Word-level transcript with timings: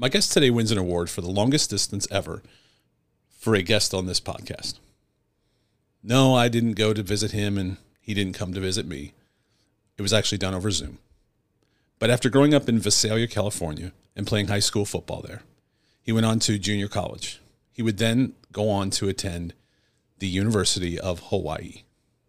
My 0.00 0.08
guest 0.08 0.30
today 0.30 0.50
wins 0.50 0.70
an 0.70 0.78
award 0.78 1.10
for 1.10 1.22
the 1.22 1.30
longest 1.30 1.70
distance 1.70 2.06
ever 2.08 2.40
for 3.36 3.56
a 3.56 3.62
guest 3.62 3.92
on 3.92 4.06
this 4.06 4.20
podcast. 4.20 4.78
No, 6.04 6.36
I 6.36 6.46
didn't 6.46 6.74
go 6.74 6.94
to 6.94 7.02
visit 7.02 7.32
him 7.32 7.58
and 7.58 7.78
he 8.00 8.14
didn't 8.14 8.38
come 8.38 8.54
to 8.54 8.60
visit 8.60 8.86
me. 8.86 9.12
It 9.96 10.02
was 10.02 10.12
actually 10.12 10.38
done 10.38 10.54
over 10.54 10.70
Zoom. 10.70 10.98
But 11.98 12.10
after 12.10 12.30
growing 12.30 12.54
up 12.54 12.68
in 12.68 12.78
Visalia, 12.78 13.26
California, 13.26 13.90
and 14.14 14.24
playing 14.24 14.46
high 14.46 14.60
school 14.60 14.84
football 14.84 15.20
there, 15.20 15.42
he 16.00 16.12
went 16.12 16.26
on 16.26 16.38
to 16.40 16.60
junior 16.60 16.86
college. 16.86 17.40
He 17.72 17.82
would 17.82 17.98
then 17.98 18.34
go 18.52 18.70
on 18.70 18.90
to 18.90 19.08
attend 19.08 19.52
the 20.20 20.28
University 20.28 20.96
of 20.96 21.18
Hawaii. 21.30 21.82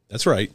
That's 0.07 0.25
right, 0.25 0.51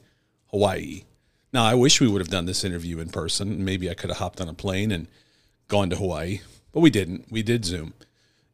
Hawaii. 0.48 1.04
Now, 1.52 1.62
I 1.62 1.74
wish 1.74 2.00
we 2.00 2.08
would 2.08 2.20
have 2.20 2.28
done 2.28 2.46
this 2.46 2.64
interview 2.64 2.98
in 2.98 3.10
person. 3.10 3.64
Maybe 3.64 3.88
I 3.88 3.94
could 3.94 4.10
have 4.10 4.18
hopped 4.18 4.40
on 4.40 4.48
a 4.48 4.54
plane 4.54 4.90
and 4.90 5.06
gone 5.68 5.90
to 5.90 5.96
Hawaii, 5.96 6.40
but 6.74 6.80
we 6.80 6.90
didn't. 6.90 7.30
We 7.30 7.42
did 7.42 7.64
Zoom. 7.64 7.94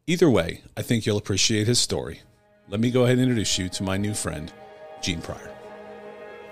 Either 0.05 0.29
way, 0.29 0.61
I 0.77 0.83
think 0.83 1.05
you'll 1.05 1.17
appreciate 1.17 1.65
his 1.65 1.79
story. 1.79 2.21
Let 2.69 2.79
me 2.79 2.91
go 2.91 3.03
ahead 3.03 3.13
and 3.13 3.23
introduce 3.23 3.57
you 3.57 3.67
to 3.69 3.83
my 3.83 3.97
new 3.97 4.13
friend, 4.13 4.53
Gene 5.01 5.21
Pryor. 5.21 5.49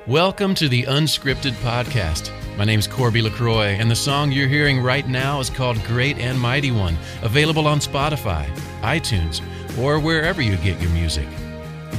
Welcome 0.08 0.56
to 0.56 0.68
the 0.68 0.84
Unscripted 0.84 1.54
Podcast. 1.62 2.32
My 2.58 2.66
name's 2.66 2.88
Corby 2.88 3.22
LaCroix, 3.22 3.78
and 3.80 3.90
the 3.90 3.96
song 3.96 4.32
you're 4.32 4.48
hearing 4.48 4.82
right 4.82 5.08
now 5.08 5.40
is 5.40 5.52
called 5.52 5.82
Great 5.84 6.18
and 6.18 6.40
Mighty 6.40 6.72
One, 6.72 6.98
available 7.22 7.68
on 7.68 7.80
Spotify, 7.80 8.50
iTunes, 8.82 9.40
or 9.78 10.00
wherever 10.00 10.42
you 10.42 10.58
get 10.58 10.82
your 10.82 10.92
music. 10.92 11.28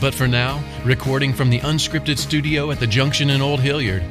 But 0.01 0.15
for 0.15 0.27
now, 0.27 0.61
recording 0.85 1.33
from 1.33 1.49
the 1.49 1.61
Unscripted 1.61 2.19
studio 2.19 2.73
at 2.73 2.81
the 2.81 2.89
Junction 2.89 3.31
in 3.31 3.41
Old 3.41 3.61
Hilliard, 3.61 4.03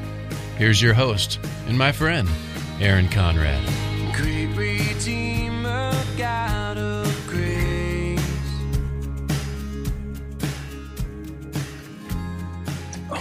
here's 0.58 0.82
your 0.82 0.94
host 0.94 1.40
and 1.68 1.78
my 1.78 1.92
friend, 1.92 2.30
Aaron 2.80 3.10
Conrad. 3.10 3.62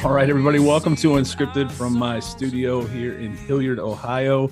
All 0.09 0.15
right, 0.15 0.31
everybody, 0.31 0.59
welcome 0.59 0.97
to 0.97 1.09
Unscripted 1.09 1.71
from 1.71 1.93
my 1.93 2.19
studio 2.19 2.81
here 2.81 3.19
in 3.19 3.37
Hilliard, 3.37 3.79
Ohio. 3.79 4.49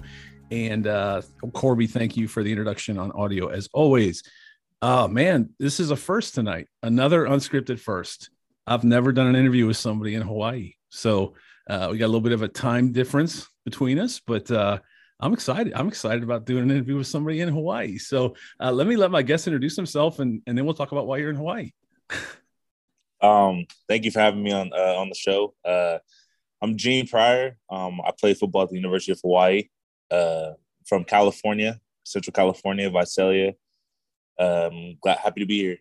And 0.50 0.86
uh, 0.86 1.22
Corby, 1.54 1.86
thank 1.86 2.14
you 2.14 2.28
for 2.28 2.42
the 2.42 2.50
introduction 2.50 2.98
on 2.98 3.10
audio 3.12 3.48
as 3.48 3.66
always. 3.72 4.22
Oh, 4.82 5.08
man, 5.08 5.48
this 5.58 5.80
is 5.80 5.90
a 5.90 5.96
first 5.96 6.34
tonight, 6.34 6.68
another 6.82 7.24
unscripted 7.24 7.80
first. 7.80 8.28
I've 8.66 8.84
never 8.84 9.12
done 9.12 9.28
an 9.28 9.34
interview 9.34 9.66
with 9.66 9.78
somebody 9.78 10.14
in 10.14 10.20
Hawaii. 10.20 10.74
So 10.90 11.36
uh, 11.70 11.88
we 11.90 11.96
got 11.96 12.04
a 12.04 12.12
little 12.12 12.20
bit 12.20 12.32
of 12.32 12.42
a 12.42 12.48
time 12.48 12.92
difference 12.92 13.48
between 13.64 13.98
us, 13.98 14.20
but 14.20 14.50
uh, 14.50 14.78
I'm 15.20 15.32
excited. 15.32 15.72
I'm 15.72 15.88
excited 15.88 16.22
about 16.22 16.44
doing 16.44 16.64
an 16.64 16.70
interview 16.70 16.96
with 16.96 17.06
somebody 17.06 17.40
in 17.40 17.48
Hawaii. 17.48 17.96
So 17.96 18.36
uh, 18.60 18.72
let 18.72 18.86
me 18.86 18.96
let 18.96 19.10
my 19.10 19.22
guest 19.22 19.46
introduce 19.46 19.74
himself 19.74 20.18
and, 20.18 20.42
and 20.46 20.56
then 20.56 20.66
we'll 20.66 20.74
talk 20.74 20.92
about 20.92 21.06
why 21.06 21.16
you're 21.16 21.30
in 21.30 21.36
Hawaii. 21.36 21.70
Um, 23.20 23.66
thank 23.88 24.04
you 24.04 24.10
for 24.10 24.20
having 24.20 24.42
me 24.42 24.52
on 24.52 24.72
uh, 24.72 24.96
on 24.96 25.08
the 25.08 25.14
show. 25.14 25.54
Uh, 25.64 25.98
I'm 26.62 26.76
Gene 26.76 27.06
Pryor. 27.06 27.56
Um, 27.70 28.00
I 28.00 28.12
play 28.18 28.34
football 28.34 28.62
at 28.62 28.70
the 28.70 28.76
University 28.76 29.12
of 29.12 29.20
Hawaii. 29.22 29.68
Uh, 30.10 30.52
from 30.86 31.04
California, 31.04 31.80
Central 32.04 32.32
California, 32.32 32.88
Visalia. 32.90 33.54
Um, 34.38 34.96
glad 35.00 35.18
happy 35.18 35.40
to 35.40 35.46
be 35.46 35.58
here. 35.58 35.78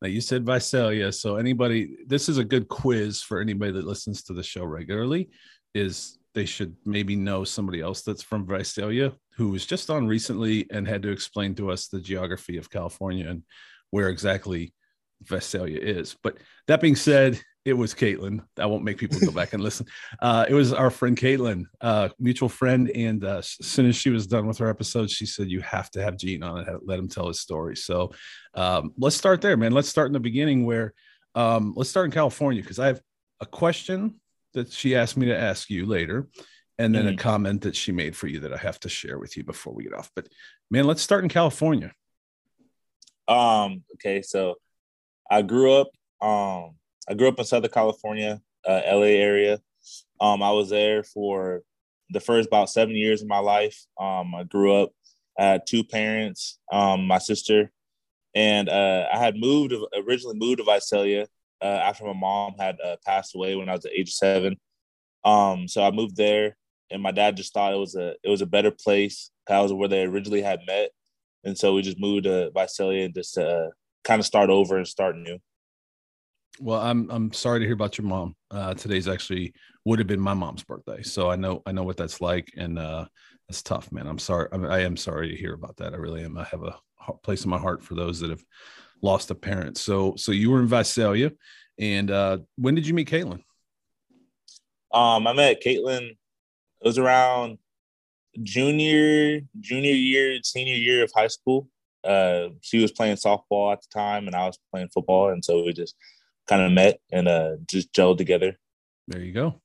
Now 0.00 0.08
you 0.08 0.20
said 0.20 0.44
Visalia, 0.44 1.12
so 1.12 1.36
anybody, 1.36 1.96
this 2.06 2.28
is 2.28 2.38
a 2.38 2.44
good 2.44 2.68
quiz 2.68 3.22
for 3.22 3.40
anybody 3.40 3.72
that 3.72 3.86
listens 3.86 4.22
to 4.24 4.32
the 4.32 4.42
show 4.42 4.64
regularly. 4.64 5.30
Is 5.74 6.18
they 6.34 6.44
should 6.44 6.76
maybe 6.84 7.16
know 7.16 7.44
somebody 7.44 7.80
else 7.80 8.02
that's 8.02 8.22
from 8.22 8.46
Visalia 8.46 9.12
who 9.36 9.50
was 9.50 9.66
just 9.66 9.90
on 9.90 10.06
recently 10.06 10.66
and 10.70 10.86
had 10.86 11.02
to 11.02 11.10
explain 11.10 11.54
to 11.54 11.70
us 11.70 11.88
the 11.88 12.00
geography 12.00 12.58
of 12.58 12.70
California 12.70 13.28
and 13.28 13.42
where 13.90 14.08
exactly 14.08 14.72
Visalia 15.24 15.78
is. 15.80 16.16
But 16.22 16.38
that 16.68 16.80
being 16.80 16.96
said, 16.96 17.40
it 17.64 17.74
was 17.74 17.94
Caitlin. 17.94 18.44
I 18.58 18.66
won't 18.66 18.82
make 18.82 18.98
people 18.98 19.20
go 19.20 19.30
back 19.30 19.52
and 19.52 19.62
listen. 19.62 19.86
Uh, 20.20 20.44
it 20.48 20.54
was 20.54 20.72
our 20.72 20.90
friend 20.90 21.16
Caitlin, 21.16 21.64
uh, 21.80 22.08
mutual 22.18 22.48
friend. 22.48 22.90
And 22.90 23.24
uh, 23.24 23.38
as 23.38 23.56
soon 23.62 23.86
as 23.86 23.96
she 23.96 24.10
was 24.10 24.26
done 24.26 24.46
with 24.46 24.58
her 24.58 24.68
episode, 24.68 25.10
she 25.10 25.26
said, 25.26 25.50
You 25.50 25.60
have 25.60 25.90
to 25.92 26.02
have 26.02 26.16
Gene 26.16 26.42
on 26.42 26.60
it, 26.60 26.68
let 26.84 26.98
him 26.98 27.08
tell 27.08 27.28
his 27.28 27.40
story. 27.40 27.76
So 27.76 28.12
um, 28.54 28.92
let's 28.98 29.16
start 29.16 29.40
there, 29.40 29.56
man. 29.56 29.72
Let's 29.72 29.88
start 29.88 30.06
in 30.08 30.12
the 30.12 30.20
beginning 30.20 30.64
where 30.64 30.92
um, 31.34 31.72
let's 31.76 31.90
start 31.90 32.04
in 32.06 32.12
California 32.12 32.62
because 32.62 32.78
I 32.78 32.88
have 32.88 33.00
a 33.40 33.46
question 33.46 34.20
that 34.54 34.70
she 34.70 34.94
asked 34.94 35.16
me 35.16 35.26
to 35.26 35.36
ask 35.36 35.70
you 35.70 35.86
later. 35.86 36.28
And 36.78 36.94
then 36.94 37.06
a 37.06 37.12
Mhm. 37.12 37.18
comment 37.18 37.60
that 37.62 37.76
she 37.76 37.92
made 37.92 38.16
for 38.16 38.26
you 38.26 38.40
that 38.40 38.52
I 38.52 38.56
have 38.56 38.80
to 38.80 38.88
share 38.88 39.18
with 39.18 39.36
you 39.36 39.44
before 39.44 39.72
we 39.74 39.84
get 39.84 39.94
off. 39.94 40.10
But 40.16 40.28
man, 40.70 40.86
let's 40.86 41.02
start 41.02 41.22
in 41.22 41.28
California. 41.30 41.92
Um, 43.28 43.84
okay, 43.94 44.22
so 44.22 44.56
I 45.32 45.40
grew 45.40 45.72
up. 45.72 45.88
Um, 46.20 46.74
I 47.08 47.14
grew 47.16 47.28
up 47.28 47.38
in 47.38 47.46
Southern 47.46 47.70
California, 47.70 48.42
uh, 48.68 48.82
LA 48.86 49.16
area. 49.16 49.60
Um, 50.20 50.42
I 50.42 50.50
was 50.50 50.68
there 50.68 51.02
for 51.02 51.62
the 52.10 52.20
first 52.20 52.48
about 52.48 52.68
seven 52.68 52.94
years 52.94 53.22
of 53.22 53.28
my 53.28 53.38
life. 53.38 53.82
Um, 53.98 54.34
I 54.34 54.44
grew 54.44 54.74
up. 54.74 54.90
I 55.38 55.58
two 55.66 55.84
parents, 55.84 56.58
um, 56.70 57.06
my 57.06 57.16
sister, 57.16 57.72
and 58.34 58.68
uh, 58.68 59.08
I 59.10 59.18
had 59.18 59.36
moved 59.36 59.72
originally 59.96 60.36
moved 60.38 60.58
to 60.58 60.64
Visalia 60.64 61.26
uh, 61.62 61.64
after 61.64 62.04
my 62.04 62.12
mom 62.12 62.52
had 62.58 62.76
uh, 62.84 62.96
passed 63.06 63.34
away 63.34 63.56
when 63.56 63.70
I 63.70 63.72
was 63.72 63.86
at 63.86 63.92
age 63.92 64.12
seven. 64.12 64.58
Um, 65.24 65.66
so 65.66 65.82
I 65.82 65.90
moved 65.90 66.16
there, 66.16 66.58
and 66.90 67.02
my 67.02 67.10
dad 67.10 67.38
just 67.38 67.54
thought 67.54 67.72
it 67.72 67.78
was 67.78 67.94
a 67.94 68.14
it 68.22 68.28
was 68.28 68.42
a 68.42 68.46
better 68.46 68.70
place. 68.70 69.30
That 69.46 69.60
was 69.60 69.72
where 69.72 69.88
they 69.88 70.02
originally 70.02 70.42
had 70.42 70.60
met, 70.66 70.90
and 71.42 71.56
so 71.56 71.72
we 71.72 71.80
just 71.80 71.98
moved 71.98 72.24
to 72.24 72.50
Visalia 72.54 73.06
and 73.06 73.14
just 73.14 73.38
uh, 73.38 73.70
kind 74.04 74.20
of 74.20 74.26
start 74.26 74.50
over 74.50 74.76
and 74.76 74.86
start 74.86 75.16
new. 75.16 75.38
Well, 76.60 76.80
I'm 76.80 77.10
I'm 77.10 77.32
sorry 77.32 77.60
to 77.60 77.64
hear 77.66 77.74
about 77.74 77.96
your 77.98 78.06
mom. 78.06 78.36
Uh, 78.50 78.74
today's 78.74 79.08
actually 79.08 79.54
would 79.84 79.98
have 79.98 80.08
been 80.08 80.20
my 80.20 80.34
mom's 80.34 80.62
birthday, 80.62 81.02
so 81.02 81.30
I 81.30 81.36
know 81.36 81.62
I 81.66 81.72
know 81.72 81.82
what 81.82 81.96
that's 81.96 82.20
like, 82.20 82.52
and 82.56 82.78
uh, 82.78 83.06
it's 83.48 83.62
tough, 83.62 83.90
man. 83.90 84.06
I'm 84.06 84.18
sorry. 84.18 84.48
I, 84.52 84.56
I 84.58 84.78
am 84.80 84.96
sorry 84.96 85.28
to 85.30 85.36
hear 85.36 85.54
about 85.54 85.76
that. 85.78 85.94
I 85.94 85.96
really 85.96 86.24
am. 86.24 86.36
I 86.36 86.44
have 86.44 86.62
a 86.62 86.76
place 87.22 87.44
in 87.44 87.50
my 87.50 87.58
heart 87.58 87.82
for 87.82 87.94
those 87.94 88.20
that 88.20 88.30
have 88.30 88.44
lost 89.00 89.30
a 89.30 89.34
parent. 89.34 89.78
So 89.78 90.14
so 90.16 90.30
you 90.30 90.50
were 90.50 90.60
in 90.60 90.68
Visalia, 90.68 91.32
and 91.78 92.10
uh, 92.10 92.38
when 92.56 92.74
did 92.74 92.86
you 92.86 92.94
meet 92.94 93.08
Caitlin? 93.10 93.42
Um, 94.92 95.26
I 95.26 95.32
met 95.32 95.62
Caitlin. 95.62 96.10
It 96.10 96.86
was 96.86 96.98
around 96.98 97.58
junior, 98.42 99.40
junior 99.60 99.92
year, 99.92 100.38
senior 100.42 100.74
year 100.74 101.02
of 101.02 101.10
high 101.14 101.28
school. 101.28 101.68
Uh, 102.04 102.48
she 102.60 102.80
was 102.80 102.92
playing 102.92 103.16
softball 103.16 103.72
at 103.72 103.82
the 103.82 103.88
time, 103.92 104.26
and 104.26 104.36
I 104.36 104.46
was 104.46 104.58
playing 104.72 104.88
football, 104.92 105.30
and 105.30 105.44
so 105.44 105.64
we 105.64 105.72
just 105.72 105.96
kind 106.48 106.62
of 106.62 106.72
met 106.72 107.00
and 107.10 107.28
uh, 107.28 107.56
just 107.66 107.92
gelled 107.92 108.18
together. 108.18 108.58
There 109.08 109.20
you 109.20 109.32
go. 109.32 109.60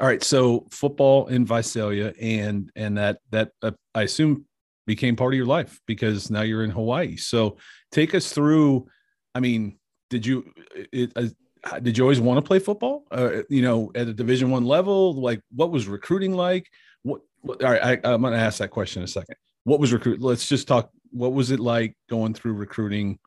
All 0.00 0.06
right, 0.06 0.22
so 0.22 0.66
football 0.70 1.28
in 1.28 1.46
Visalia, 1.46 2.12
and 2.20 2.70
and 2.76 2.98
that 2.98 3.18
that 3.30 3.52
uh, 3.62 3.72
I 3.94 4.02
assume 4.02 4.46
became 4.86 5.16
part 5.16 5.32
of 5.32 5.36
your 5.36 5.46
life 5.46 5.80
because 5.86 6.30
now 6.30 6.42
you're 6.42 6.64
in 6.64 6.70
Hawaii. 6.70 7.16
So 7.16 7.56
take 7.90 8.14
us 8.14 8.32
through. 8.32 8.86
I 9.34 9.40
mean, 9.40 9.78
did 10.10 10.26
you 10.26 10.52
it, 10.92 11.12
uh, 11.16 11.78
did 11.80 11.96
you 11.96 12.04
always 12.04 12.20
want 12.20 12.38
to 12.38 12.42
play 12.42 12.58
football? 12.58 13.04
Uh, 13.10 13.42
you 13.48 13.62
know, 13.62 13.90
at 13.94 14.08
a 14.08 14.12
Division 14.12 14.50
One 14.50 14.64
level, 14.64 15.14
like 15.14 15.40
what 15.50 15.70
was 15.70 15.86
recruiting 15.86 16.34
like? 16.34 16.68
What? 17.02 17.22
what 17.40 17.62
all 17.62 17.70
right, 17.70 17.82
I, 18.04 18.12
I'm 18.12 18.20
going 18.20 18.34
to 18.34 18.38
ask 18.38 18.58
that 18.58 18.70
question 18.70 19.00
in 19.00 19.04
a 19.04 19.08
second. 19.08 19.36
What 19.64 19.80
was 19.80 19.92
recruit? 19.92 20.20
Let's 20.20 20.48
just 20.48 20.66
talk. 20.66 20.90
What 21.12 21.32
was 21.32 21.50
it 21.50 21.60
like 21.60 21.94
going 22.10 22.34
through 22.34 22.54
recruiting 22.54 23.18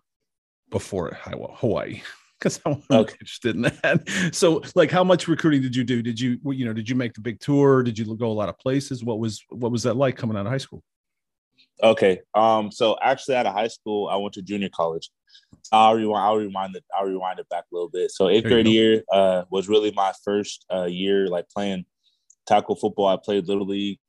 before 0.69 1.18
Hawaii? 1.23 2.01
because 2.40 2.59
I'm 2.66 2.81
Okay. 2.91 3.13
interested 3.13 3.56
in 3.56 3.62
that. 3.63 4.07
So, 4.34 4.62
like, 4.75 4.91
how 4.91 5.03
much 5.03 5.28
recruiting 5.28 5.62
did 5.62 5.75
you 5.75 5.84
do? 5.84 6.01
Did 6.01 6.19
you, 6.19 6.38
you 6.46 6.66
know, 6.66 6.73
did 6.73 6.90
you 6.90 6.96
make 6.96 7.13
the 7.13 7.22
big 7.22 7.40
tour? 7.40 7.84
Did 7.84 7.97
you 7.97 8.16
go 8.16 8.28
a 8.28 8.34
lot 8.34 8.50
of 8.50 8.57
places? 8.59 9.03
What 9.03 9.19
was 9.19 9.44
what 9.50 9.72
was 9.72 9.84
that 9.84 9.96
like 9.96 10.18
coming 10.18 10.38
out 10.38 10.46
of 10.46 10.51
high 10.51 10.57
school? 10.57 10.84
Okay. 11.81 12.22
Um. 12.34 12.72
So 12.72 12.97
actually, 13.02 13.35
out 13.35 13.46
of 13.46 13.53
high 13.53 13.67
school, 13.67 14.08
I 14.08 14.16
went 14.17 14.34
to 14.34 14.41
junior 14.41 14.70
college. 14.73 15.09
I'll 15.72 15.96
rewind. 15.96 16.23
I'll 16.23 16.38
rewind 16.38 16.76
it. 16.76 16.84
I'll 16.96 17.05
rewind 17.05 17.40
it 17.40 17.49
back 17.49 17.64
a 17.72 17.76
little 17.76 17.90
bit. 17.90 18.11
So 18.11 18.29
eighth 18.29 18.46
grade 18.46 18.67
year 18.67 19.03
uh, 19.11 19.43
was 19.49 19.67
really 19.67 19.91
my 19.91 20.14
first 20.23 20.66
uh, 20.73 20.85
year 20.85 21.28
like 21.28 21.49
playing 21.49 21.85
tackle 22.46 22.76
football. 22.76 23.08
I 23.08 23.17
played 23.17 23.47
little 23.47 23.66
league. 23.66 23.99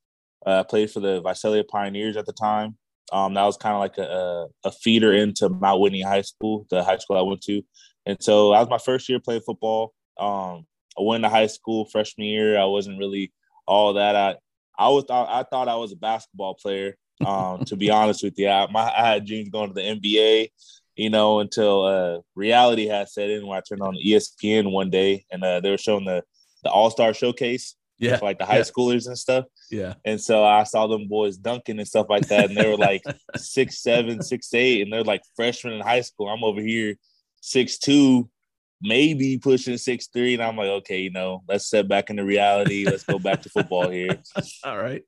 Uh, 0.47 0.61
I 0.61 0.63
played 0.63 0.91
for 0.91 1.01
the 1.01 1.21
Visalia 1.21 1.65
Pioneers 1.65 2.17
at 2.17 2.27
the 2.27 2.33
time. 2.33 2.77
Um, 3.13 3.35
that 3.35 3.45
was 3.45 3.57
kind 3.57 3.75
of 3.75 3.81
like 3.81 3.99
a, 3.99 4.47
a 4.65 4.73
feeder 4.73 5.13
into 5.13 5.49
Mount 5.49 5.81
Whitney 5.81 6.03
High 6.03 6.23
School, 6.23 6.67
the 6.71 6.83
high 6.83 6.99
school 6.99 7.17
I 7.17 7.23
went 7.23 7.43
to, 7.43 7.63
and 8.05 8.17
so 8.21 8.53
that 8.53 8.61
was 8.61 8.69
my 8.69 8.79
first 8.79 9.09
year 9.09 9.21
playing 9.21 9.43
football. 9.43 9.95
Um, 10.19 10.67
I 10.99 11.03
went 11.03 11.25
to 11.25 11.29
high 11.29 11.47
school 11.47 11.87
freshman 11.87 12.27
year. 12.27 12.59
I 12.59 12.65
wasn't 12.65 12.99
really 12.99 13.33
all 13.67 13.95
that. 13.95 14.17
I 14.17 14.37
I 14.79 14.89
was 14.89 15.05
thought 15.05 15.29
I 15.29 15.43
thought 15.43 15.69
I 15.69 15.77
was 15.77 15.93
a 15.93 15.97
basketball 15.97 16.55
player. 16.55 16.97
Um, 17.25 17.65
to 17.65 17.77
be 17.77 17.91
honest 17.91 18.23
with 18.23 18.39
you, 18.39 18.49
I, 18.49 18.71
my 18.71 18.81
I 18.83 19.13
had 19.13 19.27
dreams 19.27 19.49
going 19.49 19.69
to 19.69 19.75
the 19.75 19.81
NBA. 19.81 20.51
You 20.97 21.11
know, 21.11 21.41
until 21.41 21.85
uh, 21.85 22.21
reality 22.35 22.87
had 22.87 23.11
set 23.11 23.29
in 23.29 23.47
when 23.47 23.59
I 23.59 23.61
turned 23.61 23.83
on 23.83 23.99
ESPN 24.03 24.73
one 24.73 24.89
day 24.89 25.27
and 25.31 25.45
uh, 25.45 25.61
they 25.61 25.71
were 25.71 25.77
showing 25.77 26.07
the 26.07 26.23
the 26.63 26.71
All 26.71 26.91
Star 26.91 27.13
Showcase, 27.13 27.76
Yeah, 27.99 28.17
for 28.19 28.27
like 28.27 28.39
the 28.39 28.45
high 28.47 28.57
yeah. 28.59 28.63
schoolers 28.63 29.07
and 29.07 29.19
stuff. 29.19 29.47
yeah. 29.71 29.95
And 30.05 30.21
so 30.21 30.45
I 30.45 30.65
saw 30.65 30.87
them 30.87 31.09
boys 31.09 31.37
dunking 31.39 31.79
and 31.79 31.89
stuff 31.89 32.07
like 32.11 32.29
that. 32.29 32.49
And 32.51 32.57
they 32.57 32.69
were 32.69 32.77
like 32.77 33.03
six, 33.37 33.81
seven, 33.83 34.23
six, 34.23 34.53
eight, 34.55 34.83
and 34.83 34.93
they're 34.93 35.03
like 35.03 35.23
freshmen 35.35 35.73
in 35.75 35.81
high 35.81 36.03
school. 36.03 36.29
I'm 36.29 36.45
over 36.45 36.61
here 36.61 36.97
six 37.41 37.79
two, 37.79 38.29
maybe 38.83 39.39
pushing 39.39 39.79
six 39.79 40.09
three. 40.13 40.35
And 40.35 40.43
I'm 40.43 40.57
like, 40.57 40.69
okay, 40.69 41.01
you 41.01 41.11
know, 41.11 41.43
let's 41.49 41.69
set 41.71 41.89
back 41.89 42.11
into 42.11 42.25
reality. 42.25 42.85
Let's 42.85 43.05
go 43.05 43.19
back 43.19 43.43
to 43.43 43.49
football 43.49 43.89
here. 43.89 44.19
All 44.65 44.77
right. 44.77 45.03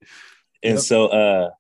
And 0.63 0.75
Yep. 0.77 0.83
so 0.83 1.07
uh 1.09 1.51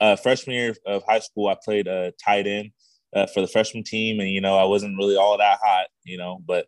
uh 0.00 0.16
freshman 0.16 0.56
year 0.56 0.74
of 0.86 1.02
high 1.06 1.18
school, 1.20 1.48
I 1.48 1.56
played 1.62 1.88
uh 1.88 2.12
tight 2.24 2.46
end 2.46 2.70
uh, 3.14 3.26
for 3.26 3.40
the 3.42 3.48
freshman 3.48 3.84
team. 3.84 4.18
And 4.20 4.30
you 4.30 4.40
know, 4.40 4.56
I 4.56 4.64
wasn't 4.64 4.96
really 4.96 5.16
all 5.16 5.36
that 5.38 5.58
hot, 5.62 5.88
you 6.04 6.16
know, 6.16 6.40
but 6.44 6.66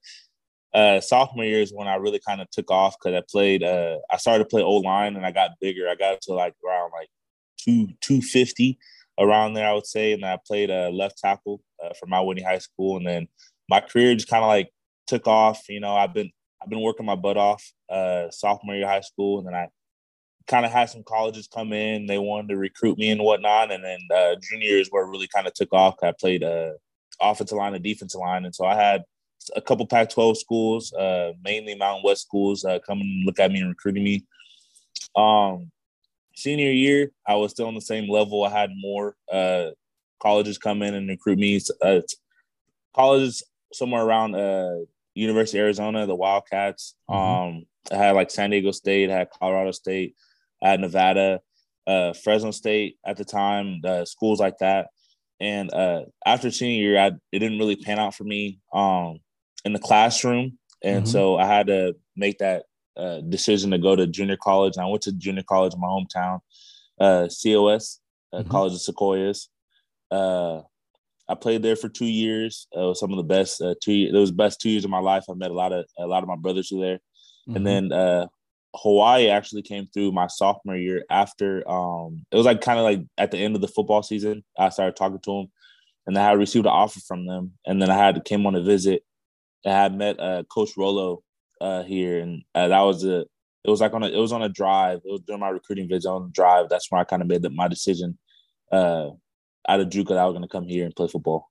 uh 0.74 1.00
sophomore 1.00 1.44
year 1.44 1.60
is 1.60 1.72
when 1.72 1.86
I 1.86 1.96
really 1.96 2.20
kind 2.26 2.40
of 2.40 2.50
took 2.50 2.70
off 2.70 2.96
because 2.98 3.16
I 3.16 3.22
played 3.30 3.62
uh 3.62 3.98
I 4.10 4.16
started 4.16 4.44
to 4.44 4.48
play 4.48 4.62
old 4.62 4.84
line 4.84 5.16
and 5.16 5.26
I 5.26 5.30
got 5.30 5.60
bigger. 5.60 5.88
I 5.88 5.94
got 5.94 6.20
to 6.22 6.34
like 6.34 6.54
around 6.66 6.92
like 6.92 7.08
two 7.58 7.88
two 8.00 8.22
fifty 8.22 8.78
around 9.18 9.54
there, 9.54 9.68
I 9.68 9.72
would 9.74 9.86
say. 9.86 10.12
And 10.12 10.24
I 10.24 10.38
played 10.46 10.70
uh 10.70 10.90
left 10.90 11.18
tackle 11.18 11.60
uh, 11.82 11.92
for 11.98 12.06
Mount 12.06 12.26
Whitney 12.26 12.42
High 12.42 12.58
School. 12.58 12.96
And 12.96 13.06
then 13.06 13.28
my 13.68 13.80
career 13.80 14.14
just 14.14 14.28
kind 14.28 14.44
of 14.44 14.48
like 14.48 14.70
took 15.06 15.26
off. 15.26 15.68
You 15.68 15.80
know, 15.80 15.94
I've 15.94 16.14
been 16.14 16.30
I've 16.62 16.70
been 16.70 16.80
working 16.80 17.06
my 17.06 17.16
butt 17.16 17.36
off 17.36 17.62
uh 17.90 18.30
sophomore 18.30 18.76
year 18.76 18.86
high 18.86 19.00
school 19.00 19.38
and 19.38 19.46
then 19.46 19.54
I 19.54 19.68
kind 20.46 20.66
of 20.66 20.72
had 20.72 20.90
some 20.90 21.02
colleges 21.02 21.48
come 21.52 21.72
in. 21.72 22.06
They 22.06 22.18
wanted 22.18 22.48
to 22.48 22.56
recruit 22.56 22.98
me 22.98 23.10
and 23.10 23.22
whatnot. 23.22 23.70
And 23.70 23.84
then 23.84 24.00
uh, 24.14 24.34
junior 24.40 24.68
year 24.68 24.78
is 24.80 24.88
where 24.90 25.04
it 25.04 25.10
really 25.10 25.28
kind 25.32 25.46
of 25.46 25.54
took 25.54 25.72
off. 25.72 25.96
I 26.02 26.12
played 26.18 26.42
uh, 26.42 26.72
offensive 27.20 27.58
line 27.58 27.74
and 27.74 27.84
defensive 27.84 28.20
line. 28.20 28.44
And 28.44 28.54
so 28.54 28.64
I 28.64 28.74
had 28.74 29.02
a 29.56 29.60
couple 29.60 29.86
Pac 29.86 30.10
12 30.10 30.38
schools, 30.38 30.92
uh, 30.92 31.32
mainly 31.42 31.74
Mountain 31.74 32.02
West 32.04 32.22
schools, 32.22 32.64
uh, 32.64 32.78
come 32.80 33.00
and 33.00 33.24
look 33.24 33.38
at 33.38 33.50
me 33.50 33.60
and 33.60 33.68
recruiting 33.68 34.04
me. 34.04 34.24
Um, 35.16 35.70
senior 36.34 36.70
year, 36.70 37.10
I 37.26 37.34
was 37.36 37.52
still 37.52 37.66
on 37.66 37.74
the 37.74 37.80
same 37.80 38.08
level. 38.08 38.44
I 38.44 38.50
had 38.50 38.70
more 38.76 39.16
uh, 39.30 39.70
colleges 40.20 40.58
come 40.58 40.82
in 40.82 40.94
and 40.94 41.08
recruit 41.08 41.38
me. 41.38 41.60
Uh, 41.80 42.00
colleges 42.94 43.42
somewhere 43.72 44.02
around 44.02 44.34
uh, 44.34 44.78
University 45.14 45.58
of 45.58 45.64
Arizona, 45.64 46.06
the 46.06 46.14
Wildcats. 46.14 46.94
Mhm. 47.10 47.14
Um, 47.14 47.66
I 47.90 47.96
had 47.96 48.14
like 48.14 48.30
San 48.30 48.50
Diego 48.50 48.70
State, 48.70 49.10
I 49.10 49.18
had 49.18 49.30
Colorado 49.30 49.72
State, 49.72 50.14
I 50.62 50.70
had 50.70 50.80
Nevada, 50.80 51.40
uh, 51.86 52.12
Fresno 52.12 52.52
State 52.52 52.98
at 53.04 53.16
the 53.16 53.24
time, 53.24 53.80
uh, 53.84 54.04
schools 54.04 54.40
like 54.40 54.58
that. 54.58 54.88
And 55.40 55.72
uh, 55.74 56.04
after 56.24 56.50
senior 56.52 56.80
year, 56.80 57.00
I, 57.00 57.06
it 57.32 57.38
didn't 57.40 57.58
really 57.58 57.74
pan 57.74 57.98
out 57.98 58.14
for 58.14 58.22
me 58.22 58.60
um, 58.72 59.18
in 59.64 59.72
the 59.72 59.78
classroom. 59.78 60.58
And 60.82 61.04
Mhm. 61.04 61.08
so 61.08 61.36
I 61.36 61.46
had 61.46 61.66
to 61.68 61.94
make 62.16 62.38
that 62.38 62.64
uh, 62.94 63.20
decision 63.22 63.70
to 63.70 63.78
go 63.78 63.96
to 63.96 64.06
junior 64.06 64.36
college. 64.36 64.76
And 64.76 64.84
I 64.84 64.88
went 64.88 65.02
to 65.04 65.12
junior 65.12 65.42
college 65.42 65.72
in 65.72 65.80
my 65.80 65.86
hometown, 65.86 66.40
uh, 67.00 67.26
COS, 67.28 68.00
uh, 68.34 68.42
Mhm. 68.42 68.50
College 68.50 68.74
of 68.74 68.82
Sequoias. 68.82 69.48
Uh, 70.10 70.60
I 71.26 71.34
played 71.34 71.62
there 71.62 71.74
for 71.76 71.88
two 71.88 72.04
years. 72.06 72.66
It 72.72 72.78
was 72.78 73.00
some 73.00 73.10
of 73.10 73.16
the 73.16 73.22
best 73.22 73.62
uh, 73.62 73.74
two. 73.82 73.92
It 73.92 74.12
was 74.12 74.30
best 74.30 74.60
two 74.60 74.68
years 74.68 74.84
of 74.84 74.90
my 74.90 74.98
life. 74.98 75.24
I 75.30 75.32
met 75.34 75.50
a 75.50 75.54
lot 75.54 75.72
of 75.72 75.86
a 75.98 76.06
lot 76.06 76.22
of 76.22 76.28
my 76.28 76.36
brothers 76.36 76.70
were 76.70 76.84
there, 76.84 77.00
Mhm. 77.48 77.56
and 77.56 77.66
then 77.66 77.92
uh, 77.92 78.26
Hawaii 78.76 79.28
actually 79.28 79.62
came 79.62 79.86
through 79.86 80.12
my 80.12 80.26
sophomore 80.26 80.76
year. 80.76 81.04
After 81.08 81.66
um, 81.70 82.26
it 82.30 82.36
was 82.36 82.44
like 82.44 82.60
kind 82.60 82.78
of 82.78 82.84
like 82.84 83.00
at 83.16 83.30
the 83.30 83.38
end 83.38 83.54
of 83.54 83.62
the 83.62 83.68
football 83.68 84.02
season, 84.02 84.44
I 84.58 84.68
started 84.68 84.96
talking 84.96 85.18
to 85.20 85.32
them, 85.38 85.52
and 86.06 86.18
I 86.18 86.24
had 86.28 86.38
received 86.38 86.66
an 86.66 86.72
offer 86.72 87.00
from 87.00 87.24
them, 87.26 87.54
and 87.66 87.80
then 87.80 87.88
I 87.90 87.96
had 87.96 88.22
came 88.26 88.44
on 88.44 88.54
a 88.54 88.62
visit. 88.62 89.02
I 89.64 89.70
had 89.70 89.96
met 89.96 90.18
uh, 90.18 90.42
Coach 90.44 90.70
Rolo 90.76 91.22
uh, 91.60 91.82
here, 91.82 92.20
and 92.20 92.42
uh, 92.54 92.68
that 92.68 92.80
was 92.80 93.04
a. 93.04 93.20
It 93.64 93.70
was 93.70 93.80
like 93.80 93.94
on 93.94 94.02
a. 94.02 94.08
It 94.08 94.18
was 94.18 94.32
on 94.32 94.42
a 94.42 94.48
drive. 94.48 95.00
It 95.04 95.10
was 95.10 95.22
during 95.26 95.40
my 95.40 95.48
recruiting 95.50 95.88
visit 95.88 96.08
on 96.08 96.24
the 96.24 96.30
drive. 96.30 96.68
That's 96.68 96.90
where 96.90 97.00
I 97.00 97.04
kind 97.04 97.22
of 97.22 97.28
made 97.28 97.42
the, 97.42 97.50
my 97.50 97.68
decision. 97.68 98.18
Uh, 98.70 99.10
out 99.68 99.80
of 99.80 99.88
JUCO, 99.88 100.08
that 100.08 100.18
I 100.18 100.24
was 100.24 100.32
going 100.32 100.42
to 100.42 100.48
come 100.48 100.66
here 100.66 100.84
and 100.84 100.96
play 100.96 101.08
football. 101.08 101.48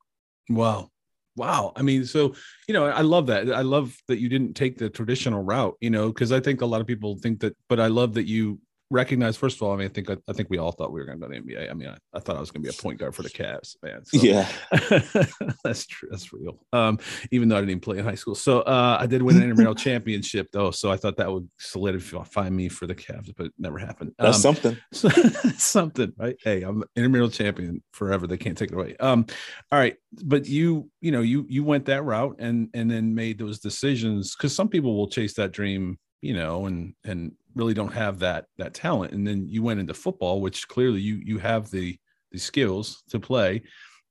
Wow. 0.50 0.90
Wow. 1.38 1.72
I 1.76 1.82
mean, 1.82 2.06
so, 2.06 2.36
you 2.68 2.74
know, 2.74 2.88
I 2.88 3.02
love 3.02 3.28
that. 3.28 3.52
I 3.52 3.62
love 3.62 3.96
that 4.08 4.20
you 4.20 4.28
didn't 4.28 4.54
take 4.54 4.78
the 4.78 4.90
traditional 4.90 5.42
route, 5.42 5.78
you 5.80 5.90
know, 5.90 6.10
because 6.10 6.32
I 6.32 6.42
think 6.42 6.62
a 6.62 6.66
lot 6.66 6.82
of 6.82 6.88
people 6.88 7.18
think 7.18 7.40
that, 7.40 7.56
but 7.70 7.80
I 7.80 7.88
love 7.88 8.16
that 8.16 8.28
you 8.28 8.60
recognize, 8.92 9.38
first 9.38 9.56
of 9.56 9.64
all, 9.64 9.74
I 9.74 9.78
mean, 9.78 9.88
I 9.88 9.90
think, 9.90 10.10
I, 10.10 10.34
think 10.34 10.50
we 10.50 10.58
all 10.60 10.72
thought 10.72 10.92
we 10.92 11.00
were 11.00 11.06
going 11.06 11.20
to 11.20 11.28
go 11.28 11.34
to 11.34 11.42
the 11.42 11.54
NBA. 11.56 11.72
I 11.72 11.74
mean, 11.74 11.90
I, 11.90 11.98
I 12.14 12.20
thought 12.20 12.38
I 12.38 12.40
was 12.40 12.52
going 12.52 12.64
to 12.64 12.70
be 12.70 12.76
a 12.78 12.82
point 12.82 13.00
guard 13.00 13.16
for 13.16 13.24
the 13.24 13.30
Cavs, 13.30 13.76
man. 13.82 14.06
So- 14.06 14.18
Yeah, 14.22 14.48
that's 15.64 15.86
true. 15.88 16.10
That's 16.12 16.32
real. 16.34 16.60
Um, 16.74 17.00
even 17.32 17.50
though 17.50 17.56
I 17.58 17.62
didn't 17.62 17.72
even 17.72 17.80
play 17.82 17.98
in 17.98 18.06
high 18.06 18.16
school. 18.16 18.36
So 18.36 18.60
uh, 18.62 18.98
I 19.00 19.06
did 19.08 19.22
win 19.22 19.38
an 19.38 19.44
intramural 19.44 19.76
championship 19.88 20.50
though. 20.52 20.72
So 20.72 20.92
I 20.92 20.98
thought 20.98 21.18
that 21.18 21.32
would 21.32 21.50
solidify 21.60 22.50
me 22.50 22.70
for 22.70 22.86
the 22.88 22.96
Cavs, 22.96 23.32
but 23.36 23.48
it 23.48 23.54
never 23.58 23.78
happened. 23.78 24.12
that's 24.20 24.38
Um, 24.46 24.56
something. 24.56 24.78
so- 24.94 25.10
something 25.58 26.12
right 26.18 26.36
hey 26.44 26.62
i'm 26.64 26.84
intramural 26.96 27.30
champion 27.30 27.82
forever 27.92 28.28
they 28.28 28.38
can't 28.38 28.58
take 28.58 28.72
it 28.72 28.76
away 28.76 28.96
um 29.00 29.26
all 29.72 29.80
right 29.80 29.96
but 30.24 30.46
you 30.48 30.90
you 31.02 31.12
know 31.12 31.22
you 31.22 31.46
you 31.50 31.64
went 31.64 31.86
that 31.86 32.04
route 32.04 32.36
and 32.40 32.70
and 32.74 32.90
then 32.90 33.14
made 33.16 33.38
those 33.38 33.60
decisions 33.60 34.36
because 34.36 34.56
some 34.56 34.68
people 34.68 34.96
will 34.96 35.08
chase 35.08 35.34
that 35.36 35.52
dream 35.52 35.98
you 36.22 36.34
know 36.34 36.66
and 36.66 36.94
and 37.06 37.32
really 37.56 37.74
don't 37.74 37.94
have 37.94 38.20
that 38.20 38.46
that 38.58 38.74
talent 38.74 39.14
and 39.14 39.28
then 39.28 39.48
you 39.48 39.62
went 39.64 39.80
into 39.80 39.94
football 39.94 40.42
which 40.42 40.68
clearly 40.68 41.00
you 41.00 41.16
you 41.24 41.38
have 41.38 41.70
the 41.72 41.98
the 42.32 42.40
skills 42.40 43.04
to 43.10 43.20
play 43.20 43.62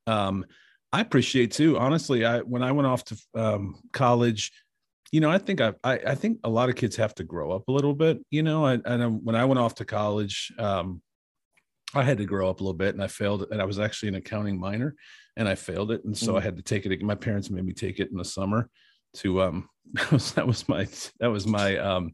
um 0.07 0.45
i 0.93 1.01
appreciate 1.01 1.51
too 1.51 1.79
honestly 1.79 2.25
i 2.25 2.41
when 2.41 2.63
i 2.63 2.73
went 2.73 2.87
off 2.87 3.05
to 3.05 3.17
um 3.35 3.75
college 3.93 4.53
you 5.13 5.21
know, 5.21 5.31
I 5.31 5.39
think 5.39 5.61
I, 5.61 5.73
I, 5.83 5.95
I 5.95 6.15
think 6.15 6.39
a 6.45 6.49
lot 6.49 6.69
of 6.69 6.77
kids 6.77 6.97
have 6.97 7.15
to 7.17 7.25
grow 7.25 7.51
up 7.51 7.69
a 7.69 7.73
little 7.73 7.95
bit. 7.95 8.25
You 8.31 8.43
know, 8.43 8.65
I, 8.65 8.79
and 8.85 9.25
when 9.25 9.35
I 9.35 9.45
went 9.45 9.59
off 9.59 9.75
to 9.77 9.85
college, 9.85 10.53
um, 10.59 11.03
I 11.95 12.05
had 12.05 12.19
to 12.19 12.25
grow 12.25 12.49
up 12.49 12.61
a 12.61 12.63
little 12.63 12.77
bit, 12.77 12.95
and 12.95 13.03
I 13.03 13.09
failed. 13.09 13.47
And 13.51 13.61
I 13.61 13.65
was 13.65 13.81
actually 13.81 14.11
an 14.11 14.15
accounting 14.15 14.59
minor, 14.59 14.95
and 15.37 15.49
I 15.49 15.57
failed 15.57 15.91
it, 15.91 16.05
and 16.05 16.17
so 16.17 16.37
I 16.37 16.41
had 16.41 16.57
to 16.57 16.63
take 16.63 16.87
it. 16.87 17.03
My 17.03 17.17
parents 17.17 17.51
made 17.51 17.65
me 17.65 17.73
take 17.73 17.99
it 17.99 18.11
in 18.13 18.17
the 18.17 18.25
summer. 18.25 18.71
To 19.17 19.43
um, 19.43 19.69
that 19.95 20.13
was 20.13 20.33
that 20.35 20.47
was 20.47 20.69
my 20.69 20.87
that 21.19 21.29
was 21.29 21.47
my 21.47 21.77
um, 21.79 22.13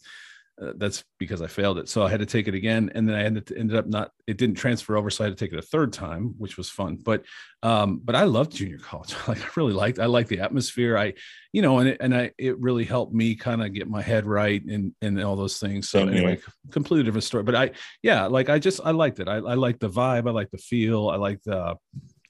uh, 0.61 0.73
that's 0.77 1.05
because 1.19 1.43
I 1.43 1.49
failed 1.49 1.79
it. 1.79 1.89
So 1.89 2.03
I 2.03 2.09
had 2.09 2.21
to 2.21 2.27
take 2.27 2.49
it 2.49 2.55
again, 2.55 2.91
and 2.95 3.07
then 3.09 3.15
I 3.15 3.25
ended 3.25 3.53
ended 3.55 3.77
up 3.77 3.87
not. 3.87 4.11
It 4.27 4.39
didn't 4.39 4.57
transfer 4.57 4.97
over, 4.97 5.11
so 5.11 5.25
I 5.25 5.29
had 5.29 5.37
to 5.37 5.45
take 5.45 5.53
it 5.53 5.59
a 5.59 5.63
third 5.63 5.93
time, 5.93 6.35
which 6.39 6.57
was 6.57 6.71
fun. 6.71 6.97
But 6.97 7.25
um, 7.63 8.01
but 8.03 8.15
I 8.15 8.25
loved 8.25 8.53
junior 8.53 8.79
college. 8.79 9.15
Like 9.29 9.43
I 9.43 9.49
really 9.57 9.73
liked. 9.73 9.99
I 9.99 10.07
liked 10.07 10.29
the 10.29 10.41
atmosphere. 10.41 10.97
I, 10.97 11.15
you 11.53 11.61
know, 11.63 11.79
and 11.79 11.91
it, 11.91 11.99
and 12.01 12.17
I 12.17 12.31
it 12.39 12.59
really 12.59 12.85
helped 12.85 13.13
me 13.13 13.35
kind 13.35 13.63
of 13.63 13.75
get 13.75 13.89
my 13.89 14.01
head 14.01 14.25
right 14.25 14.65
and 14.65 14.95
and 15.03 15.23
all 15.23 15.37
those 15.37 15.59
things. 15.59 15.89
So 15.89 15.99
Same 15.99 16.09
here. 16.09 16.17
anyway, 16.17 16.41
completely 16.71 17.05
different 17.05 17.25
story. 17.25 17.43
But 17.43 17.55
I 17.55 17.71
yeah, 18.03 18.27
like 18.27 18.49
I 18.49 18.59
just 18.59 18.81
I 18.85 18.93
liked 18.93 19.21
it. 19.21 19.29
I 19.29 19.37
I 19.37 19.55
liked 19.55 19.81
the 19.81 19.91
vibe. 19.91 20.27
I 20.27 20.33
liked 20.33 20.53
the 20.53 20.59
feel. 20.59 21.09
I 21.09 21.17
liked 21.17 21.45
the. 21.45 21.77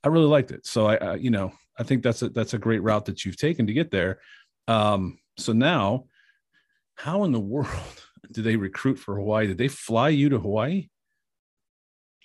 I 0.02 0.08
really 0.08 0.26
liked 0.26 0.50
it. 0.50 0.66
So 0.66 0.87
I, 0.87 0.97
I 0.97 1.14
you 1.14 1.30
know 1.30 1.52
I 1.78 1.83
think 1.83 2.02
that's 2.02 2.23
a 2.23 2.28
that's 2.28 2.54
a 2.54 2.59
great 2.59 2.83
route 2.83 3.04
that 3.06 3.25
you've 3.25 3.37
taken 3.37 3.66
to 3.66 3.73
get 3.73 3.90
there. 3.90 4.21
Um, 4.68 5.18
so 5.38 5.52
now, 5.52 6.06
how 6.95 7.25
in 7.25 7.33
the 7.33 7.40
world 7.54 8.05
do 8.33 8.42
they 8.42 8.56
recruit 8.56 8.99
for 8.99 9.16
Hawaii? 9.16 9.47
Did 9.47 9.59
they 9.59 9.68
fly 9.68 10.11
you 10.11 10.28
to 10.30 10.38
Hawaii? 10.38 10.88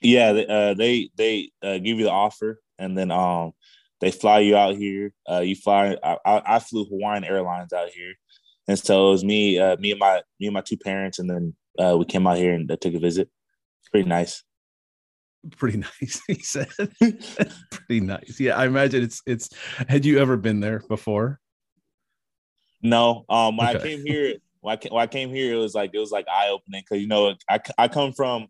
Yeah, 0.01 0.33
they 0.33 0.47
uh, 0.47 0.73
they, 0.73 1.11
they 1.15 1.51
uh, 1.61 1.77
give 1.77 1.99
you 1.99 2.05
the 2.05 2.11
offer, 2.11 2.59
and 2.79 2.97
then 2.97 3.11
um 3.11 3.53
they 4.01 4.11
fly 4.11 4.39
you 4.39 4.57
out 4.57 4.75
here. 4.75 5.13
Uh, 5.29 5.39
you 5.39 5.55
fly. 5.55 5.95
I, 6.03 6.17
I 6.25 6.59
flew 6.59 6.85
Hawaiian 6.85 7.23
Airlines 7.23 7.71
out 7.71 7.89
here, 7.89 8.13
and 8.67 8.77
so 8.77 9.09
it 9.09 9.11
was 9.11 9.23
me, 9.23 9.59
uh, 9.59 9.77
me 9.77 9.91
and 9.91 9.99
my 9.99 10.21
me 10.39 10.47
and 10.47 10.53
my 10.55 10.61
two 10.61 10.77
parents, 10.77 11.19
and 11.19 11.29
then 11.29 11.55
uh, 11.79 11.95
we 11.97 12.05
came 12.05 12.25
out 12.25 12.37
here 12.37 12.53
and 12.53 12.69
uh, 12.69 12.77
took 12.81 12.95
a 12.95 12.99
visit. 12.99 13.29
Pretty 13.91 14.09
nice. 14.09 14.43
Pretty 15.57 15.77
nice, 16.01 16.21
he 16.27 16.35
said. 16.35 16.69
Pretty 17.71 18.01
nice. 18.01 18.39
Yeah, 18.39 18.57
I 18.57 18.65
imagine 18.65 19.03
it's 19.03 19.21
it's. 19.27 19.49
Had 19.87 20.05
you 20.05 20.19
ever 20.19 20.35
been 20.35 20.59
there 20.59 20.81
before? 20.89 21.39
No, 22.81 23.25
um, 23.29 23.57
when 23.57 23.67
I 23.67 23.77
came 23.77 24.03
here, 24.03 24.35
when 24.61 24.73
I 24.73 24.77
came, 24.77 24.93
when 24.93 25.03
I 25.03 25.07
came 25.07 25.29
here, 25.29 25.53
it 25.53 25.57
was 25.57 25.75
like 25.75 25.91
it 25.93 25.99
was 25.99 26.11
like 26.11 26.27
eye 26.27 26.49
opening 26.49 26.83
because 26.87 27.01
you 27.01 27.07
know 27.07 27.35
I, 27.49 27.59
I 27.77 27.87
come 27.87 28.13
from 28.13 28.47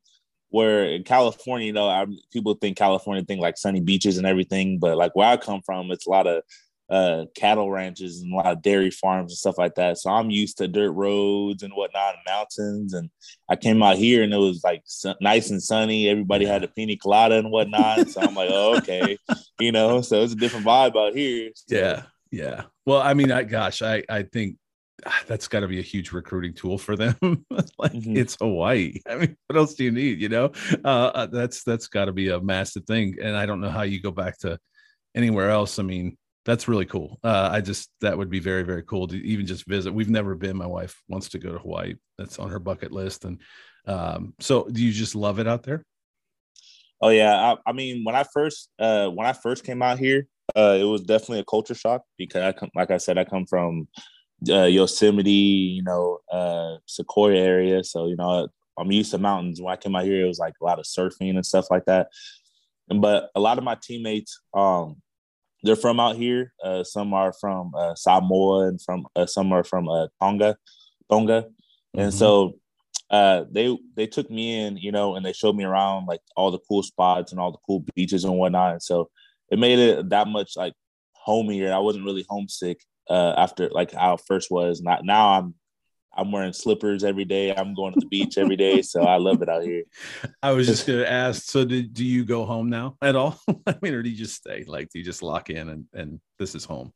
where 0.50 0.84
in 0.84 1.04
California, 1.04 1.66
you 1.66 1.74
know, 1.74 1.88
I, 1.88 2.06
people 2.32 2.54
think 2.56 2.78
California 2.78 3.24
think 3.24 3.42
like 3.42 3.58
sunny 3.58 3.80
beaches 3.80 4.18
and 4.18 4.28
everything, 4.28 4.80
but 4.80 4.98
like 4.98 5.16
where 5.16 5.30
I 5.30 5.38
come 5.38 5.62
from, 5.62 5.92
it's 5.92 6.06
a 6.06 6.10
lot 6.10 6.28
of 6.28 6.44
uh, 6.90 7.24
cattle 7.36 7.72
ranches 7.72 8.22
and 8.22 8.34
a 8.34 8.36
lot 8.36 8.48
of 8.48 8.62
dairy 8.62 8.92
farms 8.92 9.32
and 9.32 9.38
stuff 9.38 9.58
like 9.58 9.76
that. 9.76 9.98
So 9.98 10.10
I'm 10.10 10.30
used 10.30 10.58
to 10.58 10.68
dirt 10.68 10.92
roads 10.92 11.64
and 11.64 11.74
whatnot, 11.74 12.16
and 12.16 12.24
mountains. 12.28 12.94
And 12.94 13.10
I 13.50 13.56
came 13.56 13.82
out 13.82 13.96
here 13.96 14.24
and 14.24 14.34
it 14.34 14.38
was 14.38 14.62
like 14.62 14.84
nice 15.22 15.52
and 15.52 15.64
sunny. 15.64 16.10
Everybody 16.10 16.46
had 16.46 16.66
a 16.66 16.68
pina 16.68 16.98
colada 16.98 17.36
and 17.36 17.50
whatnot. 17.50 18.10
so 18.10 18.20
I'm 18.20 18.36
like, 18.36 18.50
oh, 18.52 18.78
okay, 18.80 19.18
you 19.60 19.72
know. 19.72 20.02
So 20.02 20.22
it's 20.22 20.34
a 20.34 20.36
different 20.36 20.66
vibe 20.66 20.98
out 20.98 21.16
here. 21.16 21.52
Yeah, 21.70 22.04
yeah. 22.30 22.64
Well, 22.86 23.00
I 23.02 23.14
mean, 23.14 23.32
I 23.32 23.44
gosh, 23.44 23.82
I 23.82 24.04
I 24.10 24.24
think 24.24 24.58
that's 25.28 25.48
got 25.48 25.62
to 25.62 25.68
be 25.68 25.80
a 25.80 25.84
huge 25.84 26.12
recruiting 26.12 26.54
tool 26.54 26.78
for 26.78 26.96
them. 26.96 27.16
like 27.78 27.94
Mhm. 27.94 28.18
it's 28.18 28.38
Hawaii. 28.40 29.00
I 29.10 29.16
mean, 29.16 29.38
what 29.48 29.58
else 29.58 29.74
do 29.76 29.84
you 29.84 29.92
need? 29.92 30.22
You 30.22 30.30
know, 30.30 30.52
uh, 30.84 31.12
uh, 31.14 31.26
that's 31.28 31.64
that's 31.64 31.88
got 31.88 32.06
to 32.06 32.12
be 32.12 32.30
a 32.30 32.40
massive 32.40 32.86
thing. 32.86 33.18
And 33.22 33.36
I 33.36 33.46
don't 33.46 33.62
know 33.62 33.70
how 33.70 33.84
you 33.84 34.02
go 34.02 34.12
back 34.12 34.38
to 34.40 34.60
anywhere 35.16 35.50
else. 35.50 35.80
I 35.80 35.84
mean, 35.84 36.18
that's 36.46 36.68
really 36.68 36.86
cool. 36.86 37.20
Uh, 37.24 37.50
I 37.52 37.62
just 37.62 37.90
that 38.02 38.18
would 38.18 38.30
be 38.30 38.40
very 38.40 38.64
very 38.64 38.84
cool 38.84 39.08
to 39.08 39.16
even 39.16 39.46
just 39.46 39.68
visit. 39.68 39.94
We've 39.94 40.10
never 40.10 40.36
been. 40.36 40.58
My 40.58 40.68
wife 40.68 41.00
wants 41.08 41.30
to 41.30 41.40
go 41.40 41.52
to 41.52 41.60
Hawaii. 41.60 41.96
That's 42.18 42.40
on 42.40 42.50
her 42.50 42.60
bucket 42.60 42.92
list. 42.92 43.26
And 43.26 43.42
um, 43.86 44.34
so, 44.40 44.64
do 44.66 44.84
you 44.84 44.92
just 44.92 45.16
love 45.16 45.40
it 45.40 45.48
out 45.48 45.64
there? 45.64 45.84
Oh 47.02 47.10
yeah, 47.10 47.36
I, 47.36 47.70
I 47.70 47.74
mean 47.74 48.04
when 48.04 48.16
I 48.16 48.24
first 48.32 48.70
uh, 48.80 49.08
when 49.10 49.26
I 49.26 49.34
first 49.34 49.64
came 49.64 49.82
out 49.82 49.98
here, 50.00 50.28
uh, 50.56 50.78
it 50.80 50.84
was 50.84 51.02
definitely 51.02 51.40
a 51.40 51.46
culture 51.46 51.74
shock 51.74 52.04
because 52.18 52.44
I 52.44 52.52
come, 52.52 52.70
like 52.76 52.92
I 52.92 52.98
said, 52.98 53.18
I 53.18 53.24
come 53.24 53.46
from 53.46 53.88
uh, 54.50 54.64
Yosemite, 54.64 55.32
you 55.32 55.84
know, 55.84 56.20
uh, 56.32 56.78
Sequoia 56.86 57.38
area, 57.38 57.84
so 57.84 58.08
you 58.08 58.16
know 58.16 58.48
I'm 58.78 58.92
used 58.92 59.12
to 59.12 59.18
mountains. 59.18 59.62
When 59.62 59.72
I 59.72 59.78
came 59.78 59.96
out 59.96 60.06
here, 60.06 60.26
it 60.26 60.28
was 60.28 60.40
like 60.40 60.54
a 60.62 60.66
lot 60.66 60.80
of 60.80 60.86
surfing 60.86 61.36
and 61.36 61.46
stuff 61.46 61.68
like 61.70 61.86
that. 61.86 62.10
And 62.90 63.02
but 63.02 63.30
a 63.36 63.40
lot 63.40 63.58
of 63.58 63.64
my 63.64 63.78
teammates, 63.82 64.40
um, 64.54 65.02
they're 65.64 65.76
from 65.76 66.00
out 66.00 66.16
here. 66.16 66.54
Uh, 66.64 66.84
some 66.84 67.14
are 67.14 67.34
from 67.34 67.74
uh, 67.76 67.96
Samoa 67.96 68.68
and 68.68 68.82
from 68.82 69.06
uh, 69.16 69.26
some 69.26 69.52
are 69.52 69.64
from 69.64 69.88
uh, 69.88 70.08
Tonga, 70.20 70.58
Tonga, 71.10 71.46
and 71.94 72.10
mm-hmm. 72.10 72.18
so 72.18 72.56
uh, 73.12 73.46
they 73.52 73.78
they 73.96 74.08
took 74.08 74.32
me 74.32 74.60
in, 74.60 74.78
you 74.78 74.92
know, 74.92 75.16
and 75.16 75.26
they 75.26 75.34
showed 75.34 75.56
me 75.56 75.64
around 75.64 76.08
like 76.08 76.22
all 76.36 76.50
the 76.50 76.60
cool 76.68 76.82
spots 76.82 77.32
and 77.32 77.40
all 77.40 77.52
the 77.52 77.58
cool 77.66 77.86
beaches 77.96 78.24
and 78.24 78.38
whatnot. 78.38 78.74
And 78.74 78.84
so 78.84 79.10
it 79.52 79.60
made 79.60 79.80
it 79.80 80.10
that 80.10 80.28
much 80.28 80.54
like 80.56 80.74
homier. 81.14 81.74
I 81.74 81.80
wasn't 81.80 82.06
really 82.06 82.26
homesick 82.28 82.82
uh, 83.10 83.34
after 83.38 83.70
like 83.70 83.92
how 83.92 84.16
it 84.16 84.22
first 84.28 84.52
was. 84.52 84.82
Not 84.82 85.04
now 85.04 85.40
I'm 85.40 85.56
I'm 86.14 86.32
wearing 86.32 86.54
slippers 86.54 87.04
every 87.04 87.26
day. 87.26 87.56
I'm 87.56 87.74
going 87.74 87.94
to 87.94 88.00
the 88.00 88.06
beach 88.06 88.38
every 88.38 88.58
day, 88.58 88.82
so 88.82 89.04
I 89.04 89.18
love 89.18 89.42
it 89.42 89.50
out 89.50 89.64
here. 89.64 89.84
I 90.44 90.52
was 90.52 90.68
just 90.68 90.86
gonna 90.88 91.04
ask. 91.04 91.44
So, 91.44 91.64
did 91.64 91.94
do 91.94 92.06
you 92.06 92.26
go 92.26 92.46
home 92.46 92.70
now 92.70 92.98
at 93.02 93.16
all? 93.16 93.40
I 93.68 93.76
mean, 93.82 93.94
or 93.94 94.04
do 94.04 94.10
you 94.10 94.18
just 94.18 94.36
stay? 94.36 94.66
Like, 94.68 94.90
do 94.90 95.00
you 95.00 95.06
just 95.06 95.24
lock 95.24 95.50
in 95.50 95.70
and 95.70 95.86
and 95.94 96.20
this 96.38 96.56
is 96.56 96.66
home? 96.66 96.94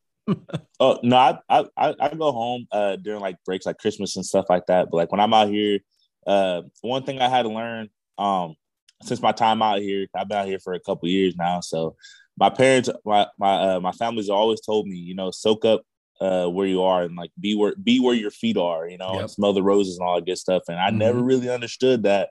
oh 0.80 1.00
no, 1.04 1.18
I, 1.18 1.38
I 1.50 1.96
I 2.00 2.14
go 2.16 2.32
home 2.32 2.66
uh 2.72 2.96
during 2.96 3.22
like 3.22 3.38
breaks, 3.46 3.66
like 3.66 3.78
Christmas 3.78 4.16
and 4.16 4.26
stuff 4.26 4.46
like 4.50 4.66
that. 4.68 4.90
But 4.90 4.98
like 4.98 5.12
when 5.12 5.22
I'm 5.22 5.34
out 5.34 5.50
here, 5.50 5.80
uh, 6.26 6.64
one 6.82 7.04
thing 7.04 7.22
I 7.22 7.30
had 7.30 7.44
to 7.44 7.50
learn 7.50 7.90
um 8.18 8.56
since 9.04 9.22
my 9.22 9.32
time 9.32 9.62
out 9.62 9.80
here, 9.80 10.08
I've 10.16 10.28
been 10.28 10.38
out 10.38 10.48
here 10.48 10.60
for 10.60 10.74
a 10.74 10.80
couple 10.80 11.08
years 11.10 11.36
now. 11.36 11.60
So 11.60 11.96
my 12.38 12.50
parents, 12.50 12.90
my 13.06 13.28
my 13.38 13.76
uh, 13.76 13.80
my 13.80 13.92
family's 13.92 14.30
always 14.30 14.62
told 14.62 14.88
me, 14.88 14.96
you 14.96 15.16
know, 15.16 15.32
soak 15.32 15.64
up 15.64 15.84
uh, 16.22 16.48
where 16.48 16.68
you 16.68 16.82
are 16.84 17.04
and 17.04 17.16
like 17.16 17.32
be 17.40 17.56
where 17.56 17.74
be 17.76 18.00
where 18.00 18.16
your 18.16 18.32
feet 18.32 18.58
are, 18.58 18.88
you 18.88 18.98
know, 18.98 19.14
yep. 19.14 19.22
and 19.22 19.32
smell 19.32 19.54
the 19.54 19.64
roses 19.64 19.98
and 19.98 20.08
all 20.08 20.16
that 20.16 20.26
good 20.26 20.38
stuff. 20.38 20.64
And 20.68 20.80
I 20.80 20.90
mm-hmm. 20.90 21.00
never 21.00 21.22
really 21.22 21.50
understood 21.50 22.04
that 22.04 22.30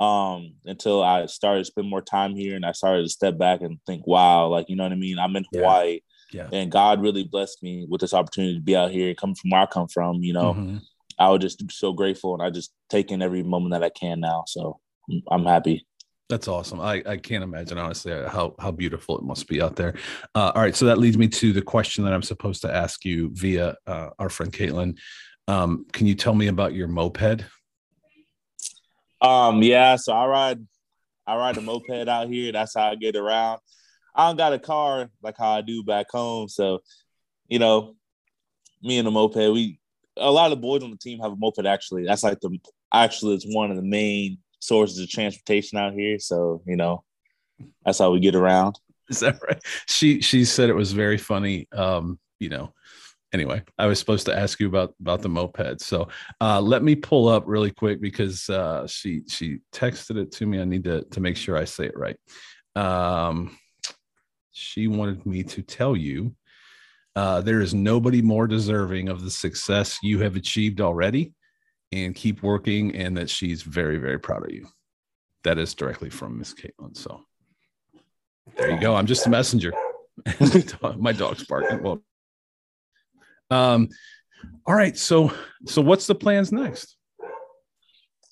um 0.00 0.54
until 0.64 1.02
I 1.02 1.26
started 1.26 1.60
to 1.60 1.64
spend 1.66 1.88
more 1.88 2.02
time 2.02 2.34
here 2.34 2.56
and 2.56 2.66
I 2.66 2.72
started 2.72 3.02
to 3.02 3.08
step 3.08 3.38
back 3.38 3.60
and 3.60 3.78
think, 3.86 4.06
wow, 4.06 4.48
like 4.48 4.68
you 4.68 4.76
know 4.76 4.84
what 4.84 4.92
I 4.92 4.96
mean? 4.96 5.18
I'm 5.18 5.36
in 5.36 5.44
yeah. 5.52 5.60
Hawaii. 5.60 6.00
Yeah. 6.32 6.48
And 6.50 6.72
God 6.72 7.02
really 7.02 7.24
blessed 7.24 7.62
me 7.62 7.86
with 7.88 8.00
this 8.00 8.14
opportunity 8.14 8.54
to 8.54 8.60
be 8.60 8.74
out 8.74 8.90
here, 8.90 9.08
and 9.08 9.16
coming 9.18 9.36
from 9.36 9.50
where 9.50 9.60
I 9.60 9.66
come 9.66 9.88
from, 9.88 10.22
you 10.22 10.32
know. 10.32 10.54
Mm-hmm. 10.54 10.78
I 11.18 11.28
was 11.28 11.40
just 11.40 11.70
so 11.70 11.92
grateful 11.92 12.34
and 12.34 12.42
I 12.42 12.50
just 12.50 12.72
take 12.88 13.12
in 13.12 13.22
every 13.22 13.42
moment 13.42 13.72
that 13.72 13.84
I 13.84 13.90
can 13.90 14.18
now. 14.18 14.44
So 14.46 14.80
I'm 15.30 15.44
happy. 15.44 15.86
That's 16.28 16.48
awesome. 16.48 16.80
I, 16.80 17.02
I 17.06 17.16
can't 17.18 17.44
imagine 17.44 17.78
honestly 17.78 18.12
how 18.12 18.54
how 18.58 18.70
beautiful 18.70 19.18
it 19.18 19.24
must 19.24 19.48
be 19.48 19.60
out 19.60 19.76
there. 19.76 19.94
Uh, 20.34 20.52
all 20.54 20.62
right, 20.62 20.74
so 20.74 20.86
that 20.86 20.98
leads 20.98 21.18
me 21.18 21.28
to 21.28 21.52
the 21.52 21.60
question 21.60 22.04
that 22.04 22.12
I'm 22.12 22.22
supposed 22.22 22.62
to 22.62 22.74
ask 22.74 23.04
you 23.04 23.30
via 23.34 23.76
uh, 23.86 24.10
our 24.18 24.30
friend 24.30 24.52
Caitlin. 24.52 24.98
Um, 25.48 25.84
can 25.92 26.06
you 26.06 26.14
tell 26.14 26.34
me 26.34 26.46
about 26.46 26.72
your 26.72 26.88
moped? 26.88 27.44
Um, 29.20 29.62
yeah, 29.62 29.96
so 29.96 30.12
I 30.12 30.26
ride 30.26 30.66
I 31.26 31.36
ride 31.36 31.56
a 31.56 31.60
moped 31.60 32.08
out 32.08 32.28
here. 32.28 32.52
That's 32.52 32.74
how 32.74 32.90
I 32.90 32.94
get 32.94 33.16
around. 33.16 33.60
I 34.14 34.28
don't 34.28 34.36
got 34.36 34.52
a 34.52 34.58
car 34.58 35.10
like 35.22 35.36
how 35.38 35.50
I 35.50 35.60
do 35.60 35.82
back 35.82 36.06
home. 36.10 36.48
So, 36.48 36.80
you 37.48 37.58
know, 37.58 37.96
me 38.82 38.98
and 38.98 39.06
the 39.06 39.10
moped, 39.10 39.36
we 39.36 39.78
a 40.16 40.30
lot 40.30 40.50
of 40.52 40.58
the 40.58 40.62
boys 40.62 40.82
on 40.82 40.90
the 40.90 40.96
team 40.96 41.20
have 41.20 41.32
a 41.32 41.36
moped 41.36 41.66
actually. 41.66 42.04
That's 42.04 42.22
like 42.22 42.40
the 42.40 42.58
actually 42.92 43.34
it's 43.34 43.46
one 43.46 43.70
of 43.70 43.76
the 43.76 43.82
main 43.82 44.38
sources 44.62 45.00
of 45.00 45.10
transportation 45.10 45.76
out 45.76 45.92
here. 45.92 46.18
So, 46.20 46.62
you 46.66 46.76
know, 46.76 47.02
that's 47.84 47.98
how 47.98 48.12
we 48.12 48.20
get 48.20 48.36
around. 48.36 48.78
Is 49.10 49.20
that 49.20 49.38
right? 49.46 49.60
She 49.88 50.20
she 50.22 50.44
said 50.44 50.70
it 50.70 50.74
was 50.74 50.92
very 50.92 51.18
funny. 51.18 51.66
Um, 51.72 52.18
you 52.38 52.48
know, 52.48 52.72
anyway, 53.32 53.62
I 53.76 53.86
was 53.86 53.98
supposed 53.98 54.26
to 54.26 54.38
ask 54.38 54.60
you 54.60 54.68
about 54.68 54.94
about 55.00 55.20
the 55.20 55.28
moped. 55.28 55.80
So 55.80 56.08
uh, 56.40 56.60
let 56.60 56.82
me 56.82 56.94
pull 56.94 57.28
up 57.28 57.42
really 57.46 57.72
quick 57.72 58.00
because 58.00 58.48
uh, 58.48 58.86
she 58.86 59.22
she 59.28 59.58
texted 59.72 60.16
it 60.16 60.30
to 60.32 60.46
me. 60.46 60.60
I 60.60 60.64
need 60.64 60.84
to 60.84 61.02
to 61.02 61.20
make 61.20 61.36
sure 61.36 61.56
I 61.56 61.64
say 61.64 61.86
it 61.86 61.98
right. 61.98 62.16
Um, 62.76 63.58
she 64.52 64.86
wanted 64.86 65.26
me 65.26 65.42
to 65.42 65.62
tell 65.62 65.96
you 65.96 66.34
uh, 67.16 67.40
there 67.40 67.60
is 67.60 67.74
nobody 67.74 68.22
more 68.22 68.46
deserving 68.46 69.08
of 69.08 69.22
the 69.22 69.30
success 69.30 69.98
you 70.02 70.20
have 70.20 70.36
achieved 70.36 70.80
already 70.80 71.34
and 71.92 72.14
keep 72.14 72.42
working 72.42 72.94
and 72.96 73.16
that 73.16 73.28
she's 73.28 73.62
very 73.62 73.98
very 73.98 74.18
proud 74.18 74.44
of 74.44 74.52
you. 74.52 74.66
That 75.44 75.58
is 75.58 75.74
directly 75.74 76.10
from 76.10 76.38
miss 76.38 76.54
caitlin 76.54 76.96
so. 76.96 77.22
There 78.56 78.70
you 78.70 78.80
go 78.80 78.94
i'm 78.94 79.06
just 79.06 79.26
a 79.26 79.30
messenger. 79.30 79.72
My 80.96 81.12
dog's 81.12 81.44
barking 81.44 81.82
well. 81.82 82.02
Um 83.50 83.88
all 84.66 84.74
right 84.74 84.96
so 84.96 85.32
so 85.66 85.82
what's 85.82 86.06
the 86.06 86.14
plans 86.14 86.52
next? 86.52 86.96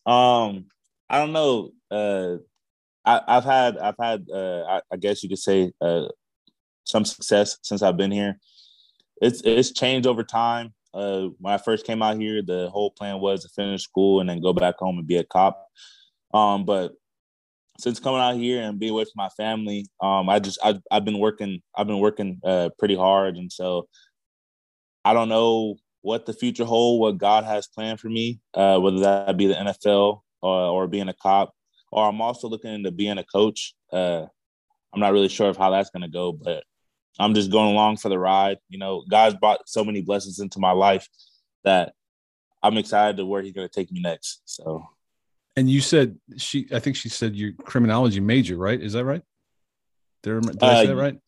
Um 0.06 0.66
i 1.08 1.18
don't 1.18 1.32
know 1.32 1.70
uh 1.90 2.36
I, 3.04 3.34
have 3.34 3.44
had 3.44 3.78
I've 3.78 3.94
had 4.00 4.26
uh, 4.32 4.62
I, 4.68 4.80
I, 4.92 4.96
guess 4.96 5.22
you 5.22 5.28
could 5.28 5.38
say 5.38 5.72
uh, 5.80 6.06
some 6.84 7.04
success 7.04 7.58
since 7.62 7.82
I've 7.82 7.96
been 7.96 8.10
here. 8.10 8.38
It's 9.22 9.42
it's 9.42 9.72
changed 9.72 10.06
over 10.06 10.22
time 10.22 10.74
uh, 10.94 11.28
when 11.38 11.54
I 11.54 11.58
first 11.58 11.86
came 11.86 12.02
out 12.02 12.18
here, 12.18 12.42
the 12.42 12.68
whole 12.70 12.90
plan 12.90 13.20
was 13.20 13.42
to 13.42 13.48
finish 13.50 13.82
school 13.82 14.20
and 14.20 14.28
then 14.28 14.40
go 14.40 14.52
back 14.52 14.76
home 14.78 14.98
and 14.98 15.06
be 15.06 15.16
a 15.16 15.24
cop. 15.24 15.64
Um, 16.34 16.64
but 16.64 16.92
since 17.78 18.00
coming 18.00 18.20
out 18.20 18.36
here 18.36 18.62
and 18.62 18.78
being 18.78 18.94
from 18.94 19.06
my 19.16 19.28
family, 19.30 19.86
um, 20.02 20.28
I 20.28 20.38
just 20.38 20.58
I, 20.62 20.78
I've 20.90 21.04
been 21.04 21.18
working 21.18 21.62
I've 21.74 21.86
been 21.86 22.00
working 22.00 22.40
uh, 22.44 22.70
pretty 22.78 22.96
hard, 22.96 23.36
and 23.36 23.50
so 23.50 23.88
I 25.04 25.14
don't 25.14 25.28
know 25.28 25.76
what 26.02 26.26
the 26.26 26.32
future 26.32 26.64
hold, 26.64 27.00
what 27.00 27.18
God 27.18 27.44
has 27.44 27.66
planned 27.66 28.00
for 28.00 28.08
me, 28.08 28.40
uh, 28.54 28.78
whether 28.78 29.00
that 29.00 29.36
be 29.36 29.46
the 29.46 29.54
NFL 29.54 30.22
or, 30.42 30.60
or 30.60 30.88
being 30.88 31.08
a 31.08 31.14
cop, 31.14 31.54
or 31.92 32.08
I'm 32.08 32.20
also 32.20 32.48
looking 32.48 32.72
into 32.72 32.90
being 32.90 33.18
a 33.18 33.24
coach. 33.24 33.74
Uh, 33.92 34.26
I'm 34.92 35.00
not 35.00 35.12
really 35.12 35.28
sure 35.28 35.48
of 35.48 35.56
how 35.56 35.70
that's 35.70 35.90
going 35.90 36.02
to 36.02 36.08
go, 36.08 36.32
but 36.32 36.64
I'm 37.18 37.34
just 37.34 37.50
going 37.50 37.70
along 37.70 37.98
for 37.98 38.08
the 38.08 38.18
ride. 38.18 38.58
You 38.68 38.78
know, 38.78 39.04
God's 39.08 39.36
brought 39.36 39.68
so 39.68 39.84
many 39.84 40.02
blessings 40.02 40.38
into 40.38 40.58
my 40.58 40.72
life 40.72 41.08
that 41.64 41.94
I'm 42.62 42.78
excited 42.78 43.16
to 43.16 43.26
where 43.26 43.42
He's 43.42 43.52
going 43.52 43.68
to 43.68 43.72
take 43.72 43.90
me 43.92 44.00
next. 44.00 44.42
So, 44.44 44.84
and 45.56 45.68
you 45.68 45.80
said 45.80 46.18
she, 46.36 46.66
I 46.72 46.78
think 46.78 46.96
she 46.96 47.08
said 47.08 47.36
you're 47.36 47.52
criminology 47.52 48.20
major, 48.20 48.56
right? 48.56 48.80
Is 48.80 48.92
that 48.94 49.04
right? 49.04 49.22
Did, 50.22 50.42
did 50.42 50.62
I 50.62 50.82
say 50.82 50.86
that 50.86 50.92
uh, 50.92 51.02
right? 51.02 51.18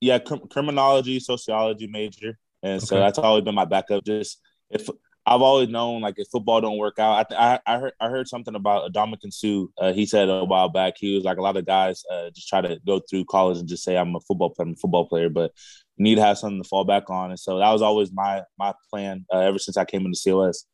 Yeah, 0.00 0.18
cr- 0.18 0.46
criminology, 0.50 1.20
sociology 1.20 1.86
major, 1.86 2.38
and 2.62 2.78
okay. 2.78 2.86
so 2.86 2.96
that's 2.96 3.18
always 3.18 3.44
been 3.44 3.54
my 3.54 3.64
backup. 3.64 4.04
Just 4.04 4.40
if 4.70 4.88
I've 5.28 5.42
always 5.42 5.68
known 5.68 6.02
like 6.02 6.14
if 6.18 6.28
football 6.28 6.60
don't 6.60 6.78
work 6.78 7.00
out, 7.00 7.32
I 7.32 7.58
I, 7.66 7.74
I 7.74 7.78
heard 7.78 7.92
I 8.00 8.08
heard 8.08 8.28
something 8.28 8.54
about 8.54 8.92
Ndamukong 8.92 9.32
Suh. 9.32 9.66
Uh, 9.76 9.92
he 9.92 10.06
said 10.06 10.28
a 10.28 10.44
while 10.44 10.68
back 10.68 10.94
he 10.98 11.16
was 11.16 11.24
like 11.24 11.38
a 11.38 11.42
lot 11.42 11.56
of 11.56 11.66
guys 11.66 12.04
uh, 12.12 12.30
just 12.30 12.48
try 12.48 12.60
to 12.60 12.78
go 12.86 13.00
through 13.00 13.24
college 13.24 13.58
and 13.58 13.68
just 13.68 13.82
say 13.82 13.96
I'm 13.96 14.14
a 14.14 14.20
football 14.20 14.50
player, 14.50 14.68
I'm 14.68 14.74
a 14.74 14.76
football 14.76 15.08
player, 15.08 15.28
but 15.28 15.50
you 15.96 16.04
need 16.04 16.14
to 16.14 16.22
have 16.22 16.38
something 16.38 16.62
to 16.62 16.68
fall 16.68 16.84
back 16.84 17.10
on. 17.10 17.30
And 17.30 17.40
so 17.40 17.58
that 17.58 17.72
was 17.72 17.82
always 17.82 18.12
my 18.12 18.42
my 18.56 18.72
plan 18.90 19.26
uh, 19.32 19.40
ever 19.40 19.58
since 19.58 19.76
I 19.76 19.84
came 19.84 20.06
into 20.06 20.20
COS. 20.24 20.64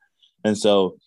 And 0.44 0.58
so 0.58 0.98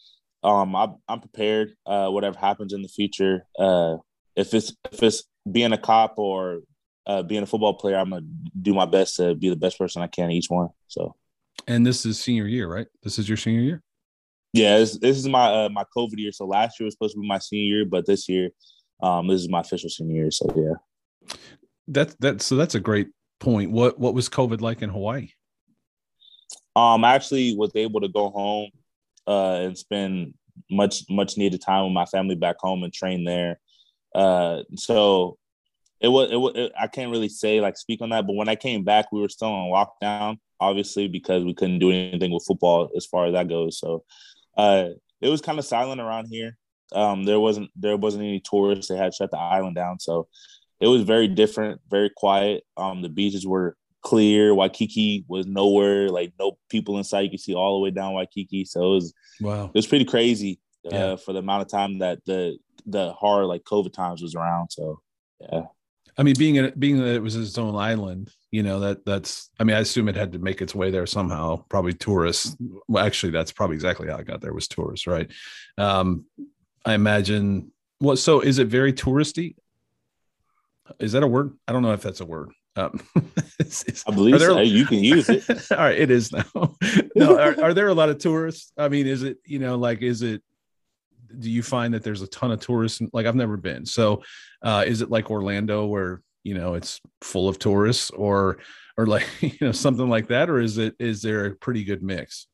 um, 0.43 0.75
I, 0.75 0.87
I'm 1.07 1.19
prepared. 1.19 1.75
Uh, 1.85 2.09
whatever 2.09 2.39
happens 2.39 2.73
in 2.73 2.81
the 2.81 2.89
future, 2.89 3.45
uh, 3.59 3.97
if 4.35 4.55
it's 4.55 4.75
if 4.91 5.03
it's 5.03 5.23
being 5.49 5.71
a 5.71 5.77
cop 5.77 6.15
or 6.17 6.61
uh, 7.05 7.21
being 7.21 7.43
a 7.43 7.45
football 7.45 7.75
player, 7.75 7.97
I'm 7.97 8.09
gonna 8.09 8.25
do 8.59 8.73
my 8.73 8.85
best 8.85 9.17
to 9.17 9.35
be 9.35 9.49
the 9.49 9.55
best 9.55 9.77
person 9.77 10.01
I 10.01 10.07
can 10.07 10.31
each 10.31 10.49
one. 10.49 10.69
So. 10.87 11.15
And 11.67 11.85
this 11.85 12.05
is 12.05 12.19
senior 12.19 12.47
year, 12.47 12.67
right? 12.67 12.87
This 13.03 13.17
is 13.17 13.27
your 13.27 13.37
senior 13.37 13.61
year. 13.61 13.83
Yeah, 14.53 14.77
this, 14.77 14.97
this 14.97 15.17
is 15.17 15.27
my 15.27 15.65
uh, 15.65 15.69
my 15.69 15.83
COVID 15.95 16.17
year. 16.17 16.31
So 16.31 16.45
last 16.45 16.79
year 16.79 16.85
was 16.85 16.93
supposed 16.93 17.15
to 17.15 17.19
be 17.19 17.27
my 17.27 17.39
senior 17.39 17.77
year, 17.77 17.85
but 17.85 18.05
this 18.05 18.29
year, 18.29 18.51
um, 19.01 19.27
this 19.27 19.41
is 19.41 19.49
my 19.49 19.61
official 19.61 19.89
senior 19.89 20.15
year. 20.15 20.31
So 20.31 20.47
yeah, 20.55 21.35
that 21.89 22.15
that 22.21 22.41
so 22.41 22.55
that's 22.55 22.75
a 22.75 22.79
great 22.79 23.07
point. 23.39 23.71
What 23.71 23.99
what 23.99 24.13
was 24.13 24.29
COVID 24.29 24.61
like 24.61 24.81
in 24.81 24.89
Hawaii? 24.89 25.29
Um, 26.75 27.03
I 27.03 27.15
actually 27.15 27.55
was 27.55 27.71
able 27.75 28.01
to 28.01 28.07
go 28.07 28.29
home 28.29 28.69
uh, 29.27 29.55
and 29.55 29.77
spend 29.77 30.33
much 30.69 31.03
much 31.09 31.37
needed 31.37 31.61
time 31.61 31.83
with 31.83 31.93
my 31.93 32.05
family 32.05 32.35
back 32.35 32.55
home 32.59 32.83
and 32.83 32.93
train 32.93 33.25
there. 33.25 33.59
Uh, 34.13 34.61
so 34.75 35.37
it 35.99 36.07
was 36.07 36.31
it 36.31 36.37
was 36.37 36.53
it, 36.55 36.71
I 36.79 36.87
can't 36.87 37.11
really 37.11 37.29
say 37.29 37.59
like 37.59 37.77
speak 37.77 38.01
on 38.01 38.11
that, 38.11 38.25
but 38.25 38.35
when 38.35 38.47
I 38.47 38.55
came 38.55 38.83
back, 38.83 39.11
we 39.11 39.19
were 39.19 39.29
still 39.29 39.49
on 39.49 39.69
lockdown 39.69 40.37
obviously 40.59 41.07
because 41.07 41.43
we 41.43 41.53
couldn't 41.53 41.79
do 41.79 41.91
anything 41.91 42.31
with 42.31 42.45
football 42.47 42.89
as 42.95 43.05
far 43.05 43.25
as 43.27 43.33
that 43.33 43.47
goes. 43.49 43.79
So 43.79 44.03
uh, 44.57 44.89
it 45.21 45.29
was 45.29 45.41
kind 45.41 45.59
of 45.59 45.65
silent 45.65 46.01
around 46.01 46.27
here. 46.27 46.57
Um, 46.93 47.23
there 47.23 47.39
wasn't 47.39 47.69
there 47.75 47.97
wasn't 47.97 48.23
any 48.23 48.39
tourists. 48.39 48.87
They 48.87 48.97
had 48.97 49.13
shut 49.13 49.31
the 49.31 49.37
island 49.37 49.75
down, 49.75 49.99
so 49.99 50.27
it 50.79 50.87
was 50.87 51.01
very 51.03 51.27
different, 51.27 51.81
very 51.89 52.11
quiet. 52.15 52.63
Um, 52.77 53.01
the 53.01 53.09
beaches 53.09 53.45
were 53.47 53.75
clear. 54.03 54.53
Waikiki 54.53 55.25
was 55.27 55.47
nowhere, 55.47 56.09
like 56.09 56.33
no 56.39 56.57
people 56.69 56.97
in 56.99 57.03
sight. 57.03 57.23
You 57.25 57.29
could 57.31 57.39
see 57.39 57.55
all 57.55 57.79
the 57.79 57.83
way 57.83 57.89
down 57.91 58.13
Waikiki. 58.13 58.65
So 58.65 58.81
it 58.91 58.95
was 58.95 59.13
Wow. 59.41 59.65
it 59.65 59.73
was 59.73 59.87
pretty 59.87 60.05
crazy 60.05 60.59
uh, 60.85 60.95
Yeah. 60.95 61.15
for 61.15 61.33
the 61.33 61.39
amount 61.39 61.63
of 61.63 61.67
time 61.69 61.99
that 61.99 62.19
the 62.25 62.57
the 62.85 63.13
hard 63.13 63.45
like 63.47 63.63
COVID 63.63 63.93
times 63.93 64.21
was 64.21 64.35
around. 64.35 64.69
So 64.71 64.99
yeah, 65.41 65.63
I 66.19 66.23
mean, 66.23 66.35
being 66.37 66.55
it 66.57 66.79
being 66.79 66.99
that 66.99 67.15
it 67.15 67.21
was 67.23 67.35
its 67.35 67.57
own 67.57 67.75
island, 67.75 68.29
you 68.55 68.63
know 68.63 68.79
that 68.79 69.05
that's. 69.05 69.49
I 69.59 69.63
mean, 69.65 69.75
I 69.75 69.79
assume 69.79 70.07
it 70.07 70.15
had 70.15 70.31
to 70.31 70.39
make 70.39 70.61
its 70.61 70.73
way 70.73 70.89
there 70.91 71.05
somehow. 71.05 71.63
Probably 71.67 71.93
tourists. 71.93 72.55
Well, 72.87 73.05
actually, 73.05 73.31
that's 73.33 73.51
probably 73.51 73.75
exactly 73.75 74.07
how 74.07 74.17
it 74.17 74.27
got 74.27 74.39
there 74.41 74.53
was 74.53 74.67
tourists, 74.69 75.07
right? 75.07 75.29
Um, 75.77 76.25
I 76.85 76.93
imagine. 76.93 77.71
Well, 77.99 78.15
so 78.15 78.39
is 78.39 78.57
it 78.59 78.67
very 78.67 78.93
touristy? 78.93 79.55
Is 80.99 81.11
that 81.13 81.23
a 81.23 81.27
word? 81.27 81.53
I 81.67 81.73
don't 81.73 81.81
know 81.81 81.93
if 81.93 82.01
that's 82.01 82.21
a 82.21 82.25
word. 82.25 82.51
Um, 82.77 82.99
it's- 83.59 83.83
it's- 83.87 84.03
I 84.07 84.11
believe 84.11 84.39
there- 84.39 84.49
so. 84.49 84.59
You 84.61 84.85
can 84.85 85.03
use 85.03 85.27
it. 85.29 85.43
All 85.71 85.77
right, 85.77 85.97
it 85.97 86.11
is 86.11 86.31
now. 86.31 86.45
no, 87.15 87.37
are, 87.39 87.61
are 87.61 87.73
there 87.73 87.87
a 87.87 87.93
lot 87.93 88.09
of 88.09 88.19
tourists? 88.19 88.71
I 88.77 88.87
mean, 88.89 89.07
is 89.07 89.23
it 89.23 89.37
you 89.45 89.59
know 89.59 89.75
like 89.77 90.01
is 90.01 90.21
it? 90.21 90.41
Do 91.37 91.49
you 91.51 91.63
find 91.63 91.93
that 91.93 92.03
there's 92.03 92.21
a 92.21 92.27
ton 92.27 92.51
of 92.51 92.59
tourists? 92.61 93.01
Like 93.11 93.25
I've 93.25 93.35
never 93.35 93.57
been, 93.57 93.85
so 93.85 94.23
uh, 94.61 94.83
is 94.87 95.01
it 95.01 95.09
like 95.09 95.29
Orlando 95.29 95.85
where 95.85 96.21
you 96.45 96.53
know 96.53 96.75
it's 96.75 97.01
full 97.21 97.49
of 97.49 97.59
tourists, 97.59 98.09
or 98.11 98.59
or 98.97 99.05
like 99.05 99.27
you 99.41 99.57
know 99.59 99.73
something 99.73 100.07
like 100.07 100.27
that, 100.27 100.49
or 100.49 100.61
is 100.61 100.77
it 100.77 100.95
is 100.99 101.21
there 101.21 101.47
a 101.47 101.55
pretty 101.55 101.83
good 101.83 102.01
mix? 102.01 102.47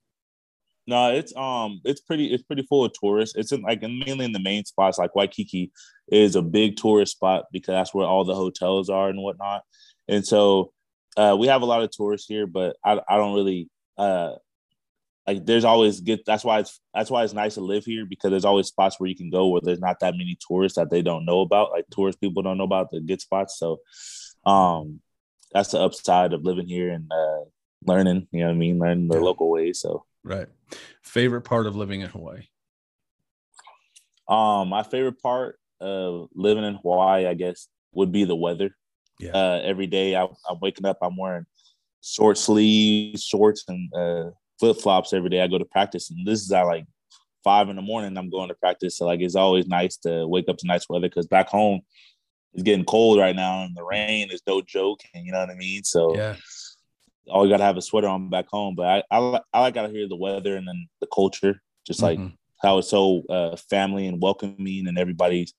No, 0.87 1.11
it's 1.13 1.35
um, 1.35 1.79
it's 1.85 2.01
pretty, 2.01 2.33
it's 2.33 2.43
pretty 2.43 2.63
full 2.63 2.83
of 2.83 2.91
tourists. 2.99 3.35
It's 3.35 3.51
in 3.51 3.61
like 3.61 3.81
mainly 3.81 4.25
in 4.25 4.31
the 4.31 4.39
main 4.39 4.65
spots. 4.65 4.97
Like 4.97 5.15
Waikiki 5.15 5.71
is 6.09 6.35
a 6.35 6.41
big 6.41 6.75
tourist 6.75 7.13
spot 7.13 7.45
because 7.51 7.73
that's 7.73 7.93
where 7.93 8.07
all 8.07 8.25
the 8.25 8.35
hotels 8.35 8.89
are 8.89 9.09
and 9.09 9.21
whatnot. 9.21 9.61
And 10.07 10.25
so, 10.25 10.73
uh, 11.17 11.37
we 11.39 11.47
have 11.47 11.61
a 11.61 11.65
lot 11.65 11.83
of 11.83 11.91
tourists 11.91 12.27
here, 12.27 12.47
but 12.47 12.75
I, 12.83 12.99
I 13.07 13.17
don't 13.17 13.35
really, 13.35 13.69
uh, 13.97 14.33
like. 15.33 15.45
There's 15.45 15.65
always 15.65 15.99
good. 15.99 16.21
That's 16.25 16.43
why 16.43 16.59
it's 16.59 16.79
that's 16.93 17.09
why 17.09 17.23
it's 17.23 17.33
nice 17.33 17.55
to 17.55 17.61
live 17.61 17.85
here 17.85 18.05
because 18.05 18.31
there's 18.31 18.45
always 18.45 18.67
spots 18.67 18.99
where 18.99 19.09
you 19.09 19.15
can 19.15 19.29
go 19.29 19.47
where 19.47 19.61
there's 19.63 19.79
not 19.79 19.99
that 19.99 20.15
many 20.17 20.37
tourists 20.47 20.77
that 20.77 20.89
they 20.89 21.01
don't 21.01 21.25
know 21.25 21.41
about. 21.41 21.71
Like 21.71 21.85
tourist 21.91 22.21
people 22.21 22.43
don't 22.43 22.57
know 22.57 22.63
about 22.63 22.91
the 22.91 22.99
good 22.99 23.21
spots. 23.21 23.57
So, 23.57 23.79
um, 24.45 25.01
that's 25.51 25.71
the 25.71 25.79
upside 25.79 26.33
of 26.33 26.43
living 26.43 26.67
here 26.67 26.91
and 26.91 27.11
uh, 27.11 27.45
learning. 27.85 28.27
You 28.31 28.41
know 28.41 28.47
what 28.47 28.53
I 28.53 28.57
mean? 28.57 28.79
Learning 28.79 29.07
the 29.07 29.19
local 29.19 29.49
ways. 29.49 29.79
So. 29.79 30.05
Right. 30.23 30.47
Favorite 31.03 31.41
part 31.41 31.67
of 31.67 31.75
living 31.75 32.01
in 32.01 32.09
Hawaii? 32.09 32.43
Um, 34.27 34.69
my 34.69 34.83
favorite 34.83 35.19
part 35.21 35.59
of 35.79 36.29
living 36.33 36.63
in 36.63 36.75
Hawaii, 36.75 37.25
I 37.25 37.33
guess, 37.33 37.67
would 37.91 38.11
be 38.11 38.23
the 38.23 38.35
weather. 38.35 38.75
Yeah. 39.19 39.31
Uh, 39.31 39.61
every 39.63 39.87
day 39.87 40.15
I, 40.15 40.23
I'm 40.23 40.59
waking 40.61 40.85
up, 40.85 40.99
I'm 41.01 41.17
wearing 41.17 41.45
short 42.01 42.37
sleeves, 42.37 43.23
shorts, 43.23 43.63
and 43.67 43.93
uh, 43.93 44.31
flip 44.61 44.77
flops 44.79 45.11
every 45.11 45.29
day. 45.29 45.41
I 45.41 45.47
go 45.47 45.57
to 45.57 45.65
practice, 45.65 46.11
and 46.11 46.25
this 46.25 46.41
is 46.41 46.51
at 46.51 46.63
like 46.63 46.85
five 47.43 47.67
in 47.67 47.75
the 47.75 47.81
morning. 47.81 48.15
I'm 48.15 48.29
going 48.29 48.47
to 48.47 48.55
practice, 48.55 48.95
so 48.97 49.05
like 49.07 49.19
it's 49.19 49.35
always 49.35 49.65
nice 49.67 49.97
to 49.97 50.25
wake 50.27 50.47
up 50.47 50.57
to 50.57 50.67
nice 50.67 50.87
weather 50.87 51.09
because 51.09 51.27
back 51.27 51.49
home 51.49 51.81
it's 52.53 52.63
getting 52.63 52.85
cold 52.85 53.17
right 53.19 53.35
now, 53.35 53.63
and 53.63 53.75
the 53.75 53.83
rain 53.83 54.29
is 54.31 54.41
no 54.47 54.61
joke. 54.61 55.01
And 55.13 55.25
you 55.25 55.31
know 55.33 55.39
what 55.39 55.49
I 55.49 55.55
mean. 55.55 55.83
So 55.83 56.15
Yeah. 56.15 56.35
all 57.29 57.45
you 57.45 57.51
gotta 57.51 57.63
have 57.63 57.77
a 57.77 57.81
sweater 57.81 58.07
on 58.07 58.29
back 58.29 58.47
home. 58.49 58.75
But 58.75 58.85
I 58.85 59.03
I, 59.17 59.41
I 59.53 59.61
like 59.61 59.77
out 59.77 59.89
here 59.89 60.07
the 60.07 60.15
weather 60.15 60.55
and 60.55 60.67
then 60.67 60.87
the 61.01 61.07
culture, 61.07 61.59
just 61.87 62.01
like 62.03 62.19
Mhm. 62.19 62.33
how 62.61 62.77
it's 62.77 62.89
so 62.89 63.23
uh, 63.29 63.55
family 63.69 64.05
and 64.07 64.21
welcoming, 64.21 64.87
and 64.87 64.97
everybody's 64.97 65.53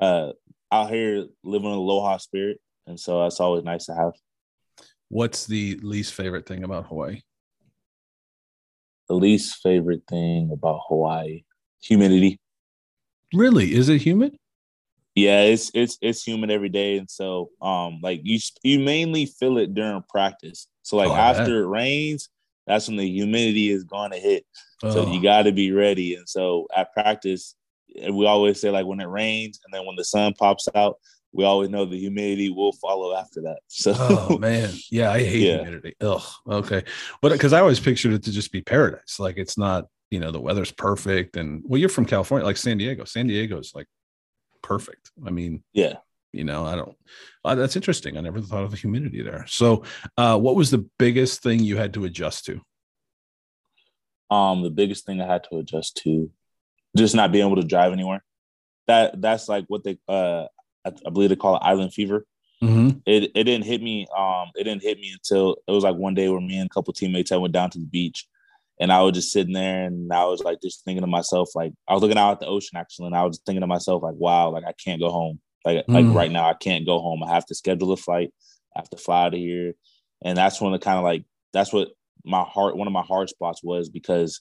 uh, 0.00 0.32
out 0.72 0.90
here 0.90 1.26
living 1.44 1.70
an 1.70 1.78
aloha 1.78 2.16
spirit, 2.16 2.58
and 2.88 2.98
so 2.98 3.22
that's 3.22 3.38
always 3.38 3.62
nice 3.62 3.86
to 3.86 3.94
have. 3.94 4.14
What's 5.08 5.46
the 5.46 5.78
least 5.82 6.14
favorite 6.14 6.46
thing 6.46 6.64
about 6.64 6.86
Hawaii? 6.86 7.20
The 9.12 9.18
least 9.18 9.58
favorite 9.62 10.04
thing 10.08 10.50
about 10.54 10.80
Hawaii, 10.88 11.44
humidity. 11.82 12.40
Really? 13.34 13.74
Is 13.74 13.90
it 13.90 14.00
humid? 14.00 14.38
Yeah, 15.14 15.42
it's 15.42 15.70
it's 15.74 15.98
it's 16.00 16.26
humid 16.26 16.50
every 16.50 16.70
day, 16.70 16.96
and 16.96 17.10
so 17.10 17.50
um 17.60 17.98
like 18.02 18.22
you 18.24 18.38
you 18.62 18.78
mainly 18.78 19.26
feel 19.26 19.58
it 19.58 19.74
during 19.74 20.02
practice. 20.08 20.66
So 20.80 20.96
like 20.96 21.10
Oh, 21.10 21.14
after 21.14 21.62
it 21.62 21.66
rains, 21.66 22.30
that's 22.66 22.88
when 22.88 22.96
the 22.96 23.06
humidity 23.06 23.68
is 23.68 23.84
going 23.84 24.12
to 24.12 24.18
hit. 24.18 24.46
So 24.80 25.02
Oh. 25.02 25.12
you 25.12 25.22
got 25.22 25.42
to 25.42 25.52
be 25.52 25.72
ready. 25.72 26.14
And 26.14 26.26
so 26.26 26.66
at 26.74 26.94
practice, 26.94 27.54
we 28.10 28.24
always 28.24 28.62
say 28.62 28.70
like 28.70 28.86
when 28.86 29.00
it 29.00 29.08
rains 29.08 29.60
and 29.62 29.74
then 29.74 29.84
when 29.86 29.96
the 29.96 30.04
sun 30.06 30.32
pops 30.32 30.68
out, 30.74 30.96
we 31.32 31.44
always 31.44 31.70
know 31.70 31.84
the 31.86 31.98
humidity 31.98 32.50
will 32.50 32.72
follow 32.72 33.14
after 33.16 33.42
that. 33.42 33.58
So 33.68 33.94
oh 33.96 34.38
man. 34.38 34.70
Yeah 34.90 35.10
i 35.10 35.20
hate 35.22 35.42
Yeah. 35.42 35.56
humidity. 35.62 35.94
Ugh. 36.00 36.22
Okay. 36.48 36.84
But 37.20 37.32
because 37.32 37.52
i 37.52 37.60
always 37.60 37.80
pictured 37.80 38.12
it 38.12 38.22
to 38.24 38.32
just 38.32 38.52
be 38.52 38.60
paradise. 38.62 39.18
Like 39.18 39.36
it's 39.38 39.56
not 39.58 39.86
you 40.10 40.20
know 40.20 40.30
the 40.30 40.40
weather's 40.40 40.70
perfect 40.72 41.36
and 41.36 41.62
well 41.64 41.80
you're 41.80 41.88
from 41.88 42.04
california 42.04 42.44
like 42.46 42.56
san 42.58 42.78
diego. 42.78 43.04
San 43.04 43.26
Diego 43.26 43.58
is 43.58 43.72
like 43.74 43.86
perfect. 44.62 45.10
I 45.26 45.30
mean 45.30 45.62
yeah, 45.72 45.96
you 46.32 46.44
know 46.44 46.64
i 46.64 46.74
don't 46.76 46.96
uh, 47.44 47.54
that's 47.54 47.76
interesting. 47.76 48.16
I 48.16 48.20
never 48.20 48.40
thought 48.40 48.62
of 48.64 48.70
the 48.70 48.76
humidity 48.76 49.22
there. 49.22 49.44
So 49.48 49.84
uh 50.16 50.38
what 50.38 50.54
was 50.56 50.70
the 50.70 50.86
biggest 50.98 51.42
thing 51.42 51.60
you 51.60 51.76
had 51.76 51.94
to 51.94 52.04
adjust 52.04 52.44
to? 52.46 52.60
Um, 54.30 54.62
the 54.62 54.70
biggest 54.70 55.04
thing 55.04 55.20
I 55.20 55.26
had 55.26 55.44
to 55.50 55.58
adjust 55.58 55.98
to, 56.04 56.30
just 56.96 57.14
not 57.14 57.32
being 57.32 57.44
able 57.46 57.56
to 57.60 57.66
drive 57.68 57.92
anywhere. 57.92 58.24
That 58.86 59.20
that's 59.20 59.46
like 59.46 59.66
what 59.68 59.84
they 59.84 59.98
uh, 60.08 60.46
I, 60.84 60.90
believe 61.10 61.28
they 61.30 61.36
call 61.36 61.56
it 61.56 61.62
island 61.62 61.92
fever. 61.94 62.26
mm-hmm. 62.62 62.98
It 63.06 63.30
it 63.34 63.44
didn't 63.44 63.64
hit 63.64 63.82
me. 63.82 64.06
Um, 64.16 64.46
it 64.54 64.64
didn't 64.64 64.82
hit 64.82 64.98
me 64.98 65.10
until 65.12 65.56
it 65.66 65.72
was 65.72 65.84
like 65.84 65.96
one 65.96 66.14
day 66.14 66.28
where 66.28 66.40
me 66.40 66.58
and 66.58 66.66
a 66.70 66.74
couple 66.74 66.92
teammates 66.92 67.32
I 67.32 67.36
went 67.36 67.52
down 67.54 67.70
to 67.70 67.78
the 67.78 67.86
beach, 67.86 68.26
and 68.80 68.92
I 68.92 69.02
was 69.02 69.12
just 69.14 69.32
sitting 69.32 69.52
there, 69.54 69.84
and 69.84 70.12
I 70.12 70.24
was 70.24 70.40
like 70.42 70.60
just 70.62 70.84
thinking 70.84 71.02
to 71.02 71.06
myself, 71.06 71.50
like 71.54 71.72
I 71.88 71.94
was 71.94 72.02
looking 72.02 72.18
out 72.18 72.32
at 72.32 72.40
the 72.40 72.46
ocean 72.46 72.78
actually, 72.78 73.06
and 73.06 73.16
I 73.16 73.24
was 73.24 73.40
thinking 73.44 73.60
to 73.62 73.66
myself, 73.66 74.02
like, 74.02 74.14
wow, 74.16 74.50
like 74.50 74.64
I 74.64 74.72
can't 74.72 75.00
go 75.00 75.10
home. 75.10 75.40
Like 75.64 75.84
like 75.88 76.04
Mm. 76.06 76.14
right 76.14 76.30
now, 76.30 76.48
I 76.48 76.54
can't 76.54 76.84
go 76.86 76.98
home. 76.98 77.22
I 77.22 77.32
have 77.32 77.46
to 77.46 77.54
schedule 77.54 77.92
a 77.92 77.96
flight. 77.96 78.30
I 78.74 78.80
have 78.80 78.90
to 78.90 78.96
fly 78.96 79.26
out 79.26 79.34
of 79.34 79.40
here, 79.40 79.74
and 80.24 80.36
that's 80.36 80.60
when 80.60 80.72
the 80.72 80.78
kind 80.78 80.98
of 80.98 81.04
like 81.04 81.24
that's 81.52 81.72
what 81.72 81.88
my 82.24 82.42
heart 82.42 82.76
one 82.76 82.86
of 82.86 82.92
my 82.92 83.02
hard 83.02 83.28
spots 83.28 83.62
was 83.62 83.88
because 83.88 84.40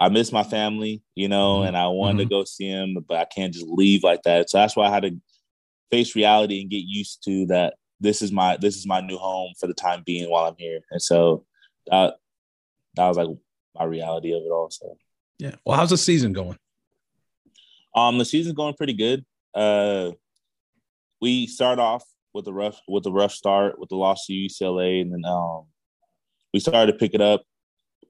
I 0.00 0.08
miss 0.10 0.30
my 0.30 0.44
family, 0.44 1.02
you 1.16 1.26
know, 1.28 1.60
Mhm. 1.60 1.68
and 1.68 1.76
I 1.76 1.88
wanted 1.88 2.18
to 2.18 2.26
go 2.26 2.44
see 2.44 2.70
them, 2.70 2.96
but 3.08 3.18
I 3.18 3.24
can't 3.24 3.52
just 3.52 3.66
leave 3.66 4.04
like 4.04 4.22
that. 4.22 4.48
So 4.48 4.58
that's 4.58 4.76
why 4.76 4.86
I 4.86 4.90
had 4.90 5.02
to 5.02 5.16
face 5.90 6.14
reality 6.14 6.60
and 6.60 6.70
get 6.70 6.84
used 6.84 7.22
to 7.24 7.46
that 7.46 7.74
this 8.00 8.22
is 8.22 8.32
my 8.32 8.56
this 8.56 8.76
is 8.76 8.86
my 8.86 9.00
new 9.00 9.18
home 9.18 9.52
for 9.58 9.66
the 9.66 9.74
time 9.74 10.02
being 10.04 10.30
while 10.30 10.44
I'm 10.44 10.56
here. 10.58 10.80
And 10.90 11.02
so 11.02 11.44
that 11.86 12.14
that 12.94 13.08
was 13.08 13.16
like 13.16 13.28
my 13.76 13.84
reality 13.84 14.32
of 14.32 14.42
it 14.42 14.50
all. 14.50 14.70
So 14.70 14.96
yeah 15.38 15.54
well 15.64 15.76
how's 15.76 15.90
the 15.90 15.98
season 15.98 16.32
going 16.32 16.58
um 17.94 18.18
the 18.18 18.24
season's 18.24 18.54
going 18.54 18.74
pretty 18.74 18.94
good. 18.94 19.24
Uh 19.54 20.12
we 21.20 21.46
start 21.46 21.78
off 21.78 22.04
with 22.32 22.46
a 22.46 22.52
rough 22.52 22.80
with 22.86 23.06
a 23.06 23.12
rough 23.12 23.32
start 23.32 23.78
with 23.78 23.88
the 23.88 23.96
loss 23.96 24.26
to 24.26 24.32
UCLA 24.32 25.00
and 25.00 25.12
then 25.12 25.24
um 25.24 25.64
we 26.52 26.60
started 26.60 26.92
to 26.92 26.98
pick 26.98 27.14
it 27.14 27.20
up 27.20 27.42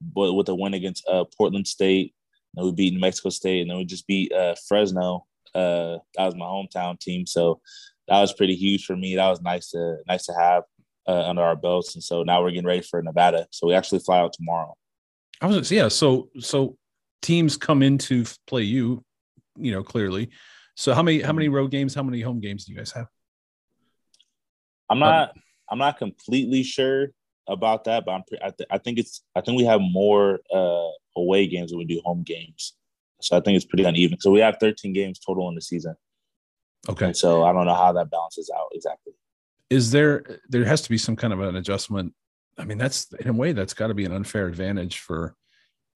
but 0.00 0.34
with 0.34 0.48
a 0.48 0.54
win 0.54 0.74
against 0.74 1.06
uh 1.08 1.24
Portland 1.36 1.66
State. 1.66 2.14
And 2.56 2.66
we 2.66 2.72
beat 2.72 2.92
New 2.92 3.00
Mexico 3.00 3.30
State 3.30 3.62
and 3.62 3.70
then 3.70 3.78
we 3.78 3.84
just 3.84 4.06
beat 4.06 4.32
uh 4.32 4.54
Fresno. 4.66 5.26
Uh 5.54 5.98
that 6.14 6.26
was 6.26 6.34
my 6.37 6.46
hometown 6.46 6.98
team. 6.98 7.26
So 7.26 7.61
that 8.08 8.20
was 8.20 8.32
pretty 8.32 8.54
huge 8.54 8.84
for 8.84 8.96
me. 8.96 9.16
That 9.16 9.28
was 9.28 9.40
nice 9.40 9.70
to 9.70 9.98
nice 10.06 10.26
to 10.26 10.32
have 10.32 10.64
uh, 11.06 11.28
under 11.28 11.42
our 11.42 11.56
belts. 11.56 11.94
And 11.94 12.04
so 12.04 12.22
now 12.22 12.42
we're 12.42 12.50
getting 12.50 12.66
ready 12.66 12.82
for 12.82 13.02
Nevada. 13.02 13.46
So 13.50 13.66
we 13.66 13.74
actually 13.74 14.00
fly 14.00 14.18
out 14.18 14.32
tomorrow. 14.32 14.74
I 15.40 15.46
was 15.46 15.70
yeah. 15.70 15.88
So 15.88 16.28
so 16.40 16.76
teams 17.22 17.56
come 17.56 17.82
in 17.82 17.98
to 17.98 18.24
play 18.46 18.62
you, 18.62 19.04
you 19.56 19.72
know, 19.72 19.82
clearly. 19.82 20.30
So 20.76 20.94
how 20.94 21.02
many 21.02 21.20
how 21.20 21.32
many 21.32 21.48
road 21.48 21.70
games, 21.70 21.94
how 21.94 22.02
many 22.02 22.20
home 22.20 22.40
games 22.40 22.64
do 22.64 22.72
you 22.72 22.78
guys 22.78 22.92
have? 22.92 23.06
I'm 24.90 24.98
not. 24.98 25.34
I'm 25.70 25.78
not 25.78 25.98
completely 25.98 26.62
sure 26.62 27.08
about 27.46 27.84
that, 27.84 28.04
but 28.04 28.12
I'm. 28.12 28.22
Pre- 28.26 28.40
I, 28.42 28.50
th- 28.50 28.68
I 28.70 28.78
think 28.78 28.98
it's. 28.98 29.22
I 29.34 29.40
think 29.40 29.58
we 29.58 29.64
have 29.64 29.80
more 29.82 30.40
uh, 30.52 30.90
away 31.16 31.46
games 31.46 31.70
than 31.70 31.78
we 31.78 31.84
do 31.84 32.00
home 32.04 32.22
games. 32.22 32.74
So 33.20 33.37
I 33.37 33.40
think 33.40 33.57
it's 33.57 33.64
pretty 33.64 33.85
uneven. 33.85 34.20
So 34.20 34.31
we 34.31 34.40
have 34.40 34.57
13 34.61 34.92
games 34.92 35.18
total 35.18 35.48
in 35.48 35.54
the 35.54 35.61
season, 35.61 35.96
Okay. 36.88 37.07
and 37.07 37.16
so 37.16 37.44
I 37.44 37.52
don't 37.52 37.66
know 37.66 37.74
how 37.74 37.92
that 37.92 38.11
balances 38.11 38.50
out 38.54 38.68
exactly. 38.72 39.12
Is 39.70 39.90
there 39.90 40.40
there 40.48 40.64
has 40.64 40.83
to 40.83 40.88
be 40.90 40.98
some 40.98 41.16
kind 41.16 41.33
of 41.33 41.40
an 41.40 41.57
adjustment? 41.57 42.14
I 42.57 42.64
mean, 42.64 42.78
that's 42.78 43.12
in 43.20 43.28
a 43.28 43.33
way 43.33 43.52
that's 43.52 43.74
got 43.74 43.88
to 43.88 43.94
be 43.94 44.04
an 44.04 44.12
unfair 44.12 44.46
advantage 44.46 44.98
for 45.00 45.35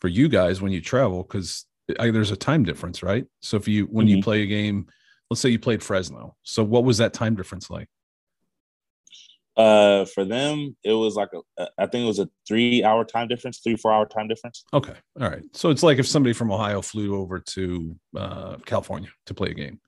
for 0.00 0.08
you 0.08 0.28
guys 0.28 0.60
when 0.60 0.72
you 0.72 0.80
travel 0.80 1.22
because 1.22 1.64
there's 1.86 2.30
a 2.30 2.36
time 2.36 2.64
difference, 2.64 3.02
right? 3.02 3.26
So 3.40 3.56
if 3.56 3.68
you 3.68 3.84
when 3.86 4.08
you 4.08 4.18
Mhm. 4.18 4.22
play 4.24 4.42
a 4.42 4.46
game, 4.46 4.86
let's 5.30 5.40
say 5.40 5.48
you 5.48 5.58
played 5.58 5.82
Fresno. 5.82 6.36
So 6.42 6.62
what 6.64 6.84
was 6.84 6.98
that 6.98 7.12
time 7.12 7.34
difference 7.36 7.70
like? 7.70 7.88
Uh, 9.56 10.06
for 10.06 10.24
them, 10.24 10.74
it 10.82 10.94
was 10.94 11.14
like 11.14 11.28
a. 11.34 11.66
I 11.78 11.86
think 11.86 12.04
it 12.04 12.06
was 12.06 12.18
a 12.18 12.28
three-hour 12.48 13.04
time 13.04 13.28
difference, 13.28 13.58
three 13.58 13.76
four-hour 13.76 14.06
time 14.06 14.26
difference. 14.28 14.64
Okay. 14.72 14.94
All 15.20 15.28
right. 15.28 15.42
So 15.52 15.68
it's 15.68 15.82
like 15.82 15.98
if 15.98 16.06
somebody 16.06 16.32
from 16.32 16.50
Ohio 16.50 16.80
flew 16.80 17.20
over 17.20 17.38
to 17.38 17.96
uh, 18.16 18.56
California 18.64 19.10
to 19.26 19.34
play 19.34 19.50
a 19.50 19.54
game. 19.54 19.78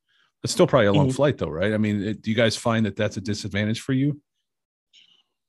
It's 0.42 0.52
still 0.52 0.66
probably 0.66 0.88
a 0.88 0.92
long 0.92 1.08
Mhm. 1.08 1.14
flight, 1.14 1.38
though, 1.38 1.48
right? 1.48 1.72
I 1.72 1.78
mean, 1.78 2.02
it, 2.02 2.20
do 2.20 2.30
you 2.30 2.36
guys 2.36 2.54
find 2.54 2.84
that 2.84 2.96
that's 2.96 3.16
a 3.16 3.20
disadvantage 3.22 3.80
for 3.80 3.94
you? 3.94 4.20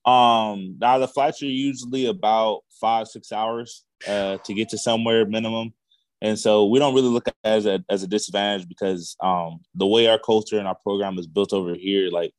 Um, 0.05 0.77
now 0.79 0.97
the 0.99 1.07
flights 1.07 1.41
are 1.41 1.47
usually 1.47 2.05
about 2.05 2.61
five 2.79 3.07
six 3.07 3.31
hours 3.33 3.83
uh, 4.07 4.37
to 4.45 4.53
get 4.53 4.69
to 4.69 4.77
somewhere 4.77 5.25
minimum, 5.25 5.73
and 6.21 6.37
so 6.39 6.67
we 6.67 6.79
don't 6.79 6.93
really 6.93 7.09
look 7.09 7.27
at 7.27 7.35
it 7.43 7.47
as 7.47 7.65
a 7.65 7.83
as 7.89 8.03
a 8.03 8.07
disadvantage 8.07 8.69
because 8.69 9.17
um, 9.21 9.59
the 9.73 9.87
way 9.87 10.07
our 10.07 10.19
culture 10.19 10.59
and 10.59 10.67
our 10.67 10.75
program 10.75 11.17
is 11.17 11.27
built 11.27 11.51
over 11.53 11.73
here, 11.73 12.09
like 12.09 12.33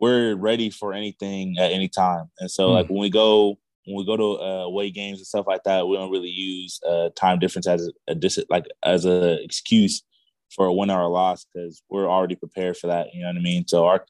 we're 0.00 0.34
ready 0.34 0.70
for 0.70 0.92
anything 0.92 1.56
at 1.58 1.72
any 1.72 1.88
time, 1.88 2.30
and 2.38 2.50
so 2.50 2.68
Hmm. 2.68 2.72
like 2.72 2.88
when 2.88 3.00
we 3.00 3.10
go 3.10 3.58
when 3.86 3.96
we 3.96 4.04
go 4.04 4.16
to 4.16 4.42
uh, 4.42 4.64
away 4.64 4.90
games 4.90 5.18
and 5.18 5.26
stuff 5.26 5.46
like 5.46 5.64
that, 5.64 5.86
we 5.86 5.96
don't 5.96 6.10
really 6.10 6.28
use 6.28 6.78
uh, 6.88 7.08
time 7.16 7.38
difference 7.38 7.66
as 7.66 7.90
a, 8.08 8.14
dis- 8.14 8.44
like 8.50 8.66
as 8.84 9.04
a 9.04 9.42
excuse 9.42 10.02
for 10.54 10.66
a 10.66 10.72
win 10.72 10.90
or 10.90 11.00
a 11.02 11.08
loss 11.08 11.44
because 11.44 11.82
we're 11.88 12.08
already 12.08 12.36
prepared 12.36 12.76
for 12.76 12.88
that. 12.88 13.14
You 13.14 13.22
know 13.22 13.28
what 13.28 13.36
I 13.36 13.40
mean? 13.40 13.66
So 13.66 13.86
our 13.86 14.04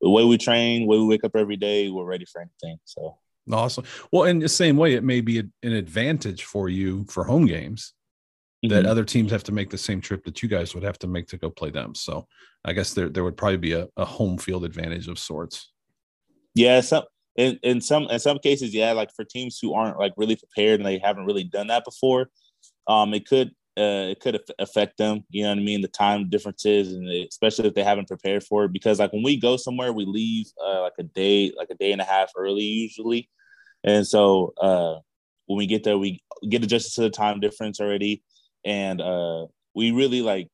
the 0.00 0.10
way 0.10 0.24
we 0.24 0.38
train, 0.38 0.82
the 0.82 0.86
way 0.86 0.98
we 0.98 1.06
wake 1.06 1.24
up 1.24 1.34
every 1.34 1.56
day, 1.56 1.88
we're 1.88 2.04
ready 2.04 2.24
for 2.24 2.40
anything. 2.40 2.78
So 2.84 3.18
Awesome. 3.50 3.84
Well, 4.12 4.24
in 4.24 4.40
the 4.40 4.48
same 4.48 4.76
way, 4.76 4.92
it 4.92 5.02
may 5.02 5.22
be 5.22 5.38
a, 5.38 5.44
an 5.62 5.72
advantage 5.72 6.44
for 6.44 6.68
you 6.68 7.06
for 7.08 7.24
home 7.24 7.46
games 7.46 7.94
that 8.64 8.84
Mhm. 8.84 8.88
other 8.88 9.04
teams 9.04 9.30
have 9.30 9.44
to 9.44 9.52
make 9.52 9.70
the 9.70 9.78
same 9.78 10.00
trip 10.00 10.24
that 10.24 10.42
you 10.42 10.48
guys 10.48 10.74
would 10.74 10.82
have 10.82 10.98
to 10.98 11.06
make 11.06 11.28
to 11.28 11.36
go 11.38 11.50
play 11.50 11.70
them. 11.70 11.94
So 11.94 12.26
I 12.64 12.72
guess 12.72 12.94
there 12.94 13.08
there 13.08 13.24
would 13.24 13.36
probably 13.36 13.58
be 13.58 13.72
a, 13.72 13.86
a 13.96 14.04
home 14.04 14.38
field 14.38 14.64
advantage 14.64 15.08
of 15.08 15.18
sorts. 15.18 15.70
yeah, 16.54 16.80
some 16.80 17.04
in, 17.36 17.58
in 17.62 17.80
some 17.80 18.04
in 18.04 18.18
some 18.18 18.38
cases, 18.38 18.74
yeah, 18.74 18.92
like 18.92 19.10
for 19.14 19.24
teams 19.24 19.58
who 19.62 19.74
aren't 19.74 19.98
like 19.98 20.12
really 20.16 20.36
prepared 20.36 20.80
and 20.80 20.86
they 20.86 20.98
haven't 20.98 21.26
really 21.26 21.44
done 21.44 21.68
that 21.68 21.84
before, 21.84 22.30
um, 22.88 23.14
it 23.14 23.26
could 23.26 23.48
uh, 23.78 24.10
it 24.10 24.18
could 24.18 24.40
affect 24.58 24.98
them. 24.98 25.22
You 25.30 25.44
know 25.44 25.50
what 25.50 25.58
I 25.58 25.62
mean? 25.62 25.82
The 25.82 25.88
time 25.88 26.28
differences, 26.28 26.92
and 26.92 27.08
especially 27.08 27.68
if 27.68 27.74
they 27.74 27.84
haven't 27.84 28.08
prepared 28.08 28.42
for 28.42 28.64
it. 28.64 28.72
Because 28.72 28.98
like 28.98 29.12
when 29.12 29.22
we 29.22 29.38
go 29.38 29.56
somewhere, 29.56 29.92
we 29.92 30.04
leave 30.04 30.46
uh, 30.60 30.82
like 30.82 30.94
a 30.98 31.04
day, 31.04 31.52
like 31.56 31.70
a 31.70 31.76
day 31.76 31.92
and 31.92 32.00
a 32.00 32.04
half 32.04 32.32
early 32.36 32.64
usually, 32.64 33.30
and 33.84 34.04
so 34.04 34.52
uh, 34.60 34.96
when 35.46 35.58
we 35.58 35.66
get 35.66 35.84
there, 35.84 35.96
we 35.96 36.20
get 36.48 36.64
adjusted 36.64 36.94
to 36.96 37.02
the 37.02 37.10
time 37.10 37.38
difference 37.38 37.80
already, 37.80 38.24
and 38.64 39.00
uh, 39.00 39.46
we 39.74 39.90
really 39.90 40.22
like 40.22 40.48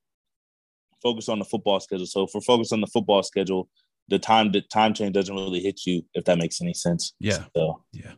focus 1.02 1.28
on 1.28 1.38
the 1.38 1.44
football 1.44 1.80
schedule. 1.80 2.06
So 2.06 2.24
if 2.24 2.30
we're 2.34 2.40
focused 2.40 2.72
on 2.72 2.80
the 2.80 2.86
football 2.86 3.22
schedule, 3.22 3.68
the 4.08 4.18
time 4.18 4.52
the 4.52 4.60
time 4.60 4.92
change 4.92 5.14
doesn't 5.14 5.34
really 5.34 5.60
hit 5.60 5.86
you 5.86 6.02
if 6.14 6.24
that 6.24 6.38
makes 6.38 6.60
any 6.60 6.74
sense. 6.74 7.14
Yeah. 7.20 7.44
So 7.56 7.82
Yeah, 7.92 8.12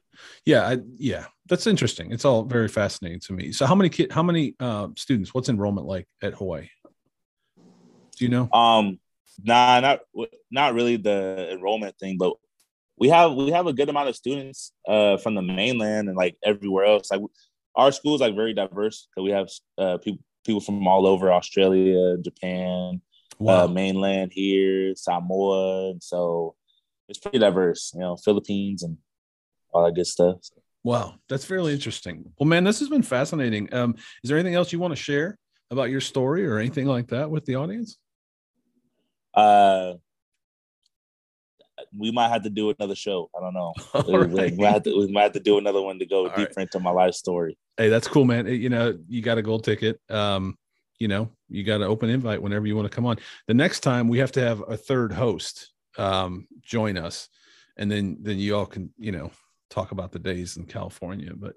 yeah, 0.45 0.69
I, 0.69 0.79
yeah. 0.97 1.27
That's 1.49 1.67
interesting. 1.67 2.11
It's 2.13 2.25
all 2.25 2.45
very 2.45 2.69
fascinating 2.69 3.21
to 3.21 3.33
me. 3.33 3.53
So 3.53 3.67
how 3.67 3.75
many 3.75 3.89
kid? 3.89 4.11
How 4.11 4.23
many 4.23 4.55
uh, 4.59 4.89
students? 4.97 5.33
What's 5.33 5.49
enrollment 5.49 5.87
like 5.87 6.09
at 6.23 6.35
Hawaii? 6.35 6.69
Do 7.57 8.25
you 8.25 8.31
know? 8.31 8.49
um 8.53 8.99
nah 9.45 9.81
not 9.81 10.01
not 10.51 10.75
really 10.75 10.97
the 10.97 11.51
enrollment 11.53 11.97
thing, 11.99 12.17
but 12.19 12.35
we 12.99 13.09
have 13.11 13.35
we 13.35 13.51
have 13.51 13.67
a 13.67 13.73
good 13.73 13.91
amount 13.91 14.09
of 14.09 14.17
students 14.17 14.73
uh 14.89 15.19
from 15.19 15.35
the 15.35 15.43
mainland 15.43 16.09
and 16.09 16.17
like 16.17 16.37
everywhere 16.43 16.87
else. 16.87 17.11
Like 17.11 17.21
our 17.77 17.93
school 17.93 18.15
is 18.15 18.21
like 18.21 18.35
very 18.35 18.55
diverse 18.55 19.09
because 19.15 19.25
we 19.25 19.31
have 19.31 19.49
uh 19.79 19.99
people 19.99 20.23
people 20.45 20.61
from 20.61 20.87
all 20.87 21.07
over 21.07 21.33
Australia, 21.33 22.17
Japan, 22.19 23.01
uh, 23.47 23.67
mainland 23.67 24.33
here, 24.33 24.95
Samoa, 24.95 25.91
and 25.91 26.03
so 26.03 26.55
it's 27.09 27.19
pretty 27.19 27.39
diverse. 27.39 27.93
You 27.95 28.01
know, 28.01 28.17
Philippines 28.17 28.83
and 28.83 28.97
all 29.73 29.85
that 29.85 29.95
good 29.95 30.07
stuff. 30.07 30.37
Wow, 30.85 31.17
that's 31.29 31.45
fairly 31.45 31.73
interesting. 31.73 32.33
Well, 32.39 32.49
man, 32.49 32.65
this 32.65 32.79
has 32.79 32.89
been 32.89 33.03
fascinating. 33.03 33.73
Um, 33.75 33.97
is 34.23 34.31
there 34.31 34.39
anything 34.39 34.55
else 34.55 34.73
you 34.73 34.79
want 34.79 34.93
to 34.93 35.03
share 35.03 35.37
about 35.71 35.91
your 35.91 36.01
story 36.01 36.47
or 36.47 36.59
anything 36.59 36.87
like 36.87 37.09
that 37.09 37.29
with 37.29 37.45
the 37.45 37.57
audience? 37.57 37.99
Uh, 39.35 39.95
we 41.97 42.13
might 42.13 42.29
have 42.29 42.45
to 42.45 42.51
do 42.51 42.71
another 42.71 42.95
show. 42.95 43.29
I 43.37 43.41
don't 43.41 43.55
know. 43.55 43.75
We, 44.07 44.17
right. 44.17 44.51
we 44.53 44.57
might 44.57 44.73
have 44.73 44.83
to, 44.85 44.97
we 44.97 45.13
might 45.13 45.23
have 45.25 45.33
to 45.33 45.41
do 45.41 45.59
another 45.59 45.83
one 45.83 45.99
to 45.99 46.07
go 46.07 46.29
All 46.29 46.37
deeper 46.37 46.53
right. 46.57 46.63
into 46.63 46.79
my 46.79 46.91
life 46.91 47.15
story. 47.15 47.59
Hey, 47.77 47.89
that's 47.89 48.09
cool, 48.09 48.25
man. 48.25 48.47
You 48.47 48.69
know, 48.71 48.99
you 49.09 49.21
got 49.23 49.39
a 49.39 49.43
gold 49.43 49.65
ticket. 49.65 50.01
Um, 50.09 50.57
you 50.99 51.09
know, 51.09 51.31
you 51.49 51.63
got 51.63 51.77
an 51.83 51.89
open 51.89 52.09
invite 52.09 52.41
whenever 52.41 52.67
you 52.67 52.75
want 52.75 52.91
to 52.91 52.95
come 52.95 53.05
on. 53.07 53.19
The 53.49 53.55
next 53.55 53.81
time 53.81 54.09
we 54.09 54.19
have 54.19 54.33
to 54.33 54.41
have 54.41 54.63
a 54.67 54.77
third 54.77 55.13
host 55.13 55.73
um, 55.99 56.47
join 56.63 56.97
us, 56.97 57.29
and 57.77 57.91
then 57.91 58.19
then 58.23 58.39
you 58.39 58.57
all 58.57 58.67
can 58.67 58.93
you 58.99 59.13
know 59.13 59.31
talk 59.69 59.93
about 59.93 60.13
the 60.13 60.19
days 60.19 60.57
in 60.57 60.65
California. 60.65 61.33
But 61.35 61.55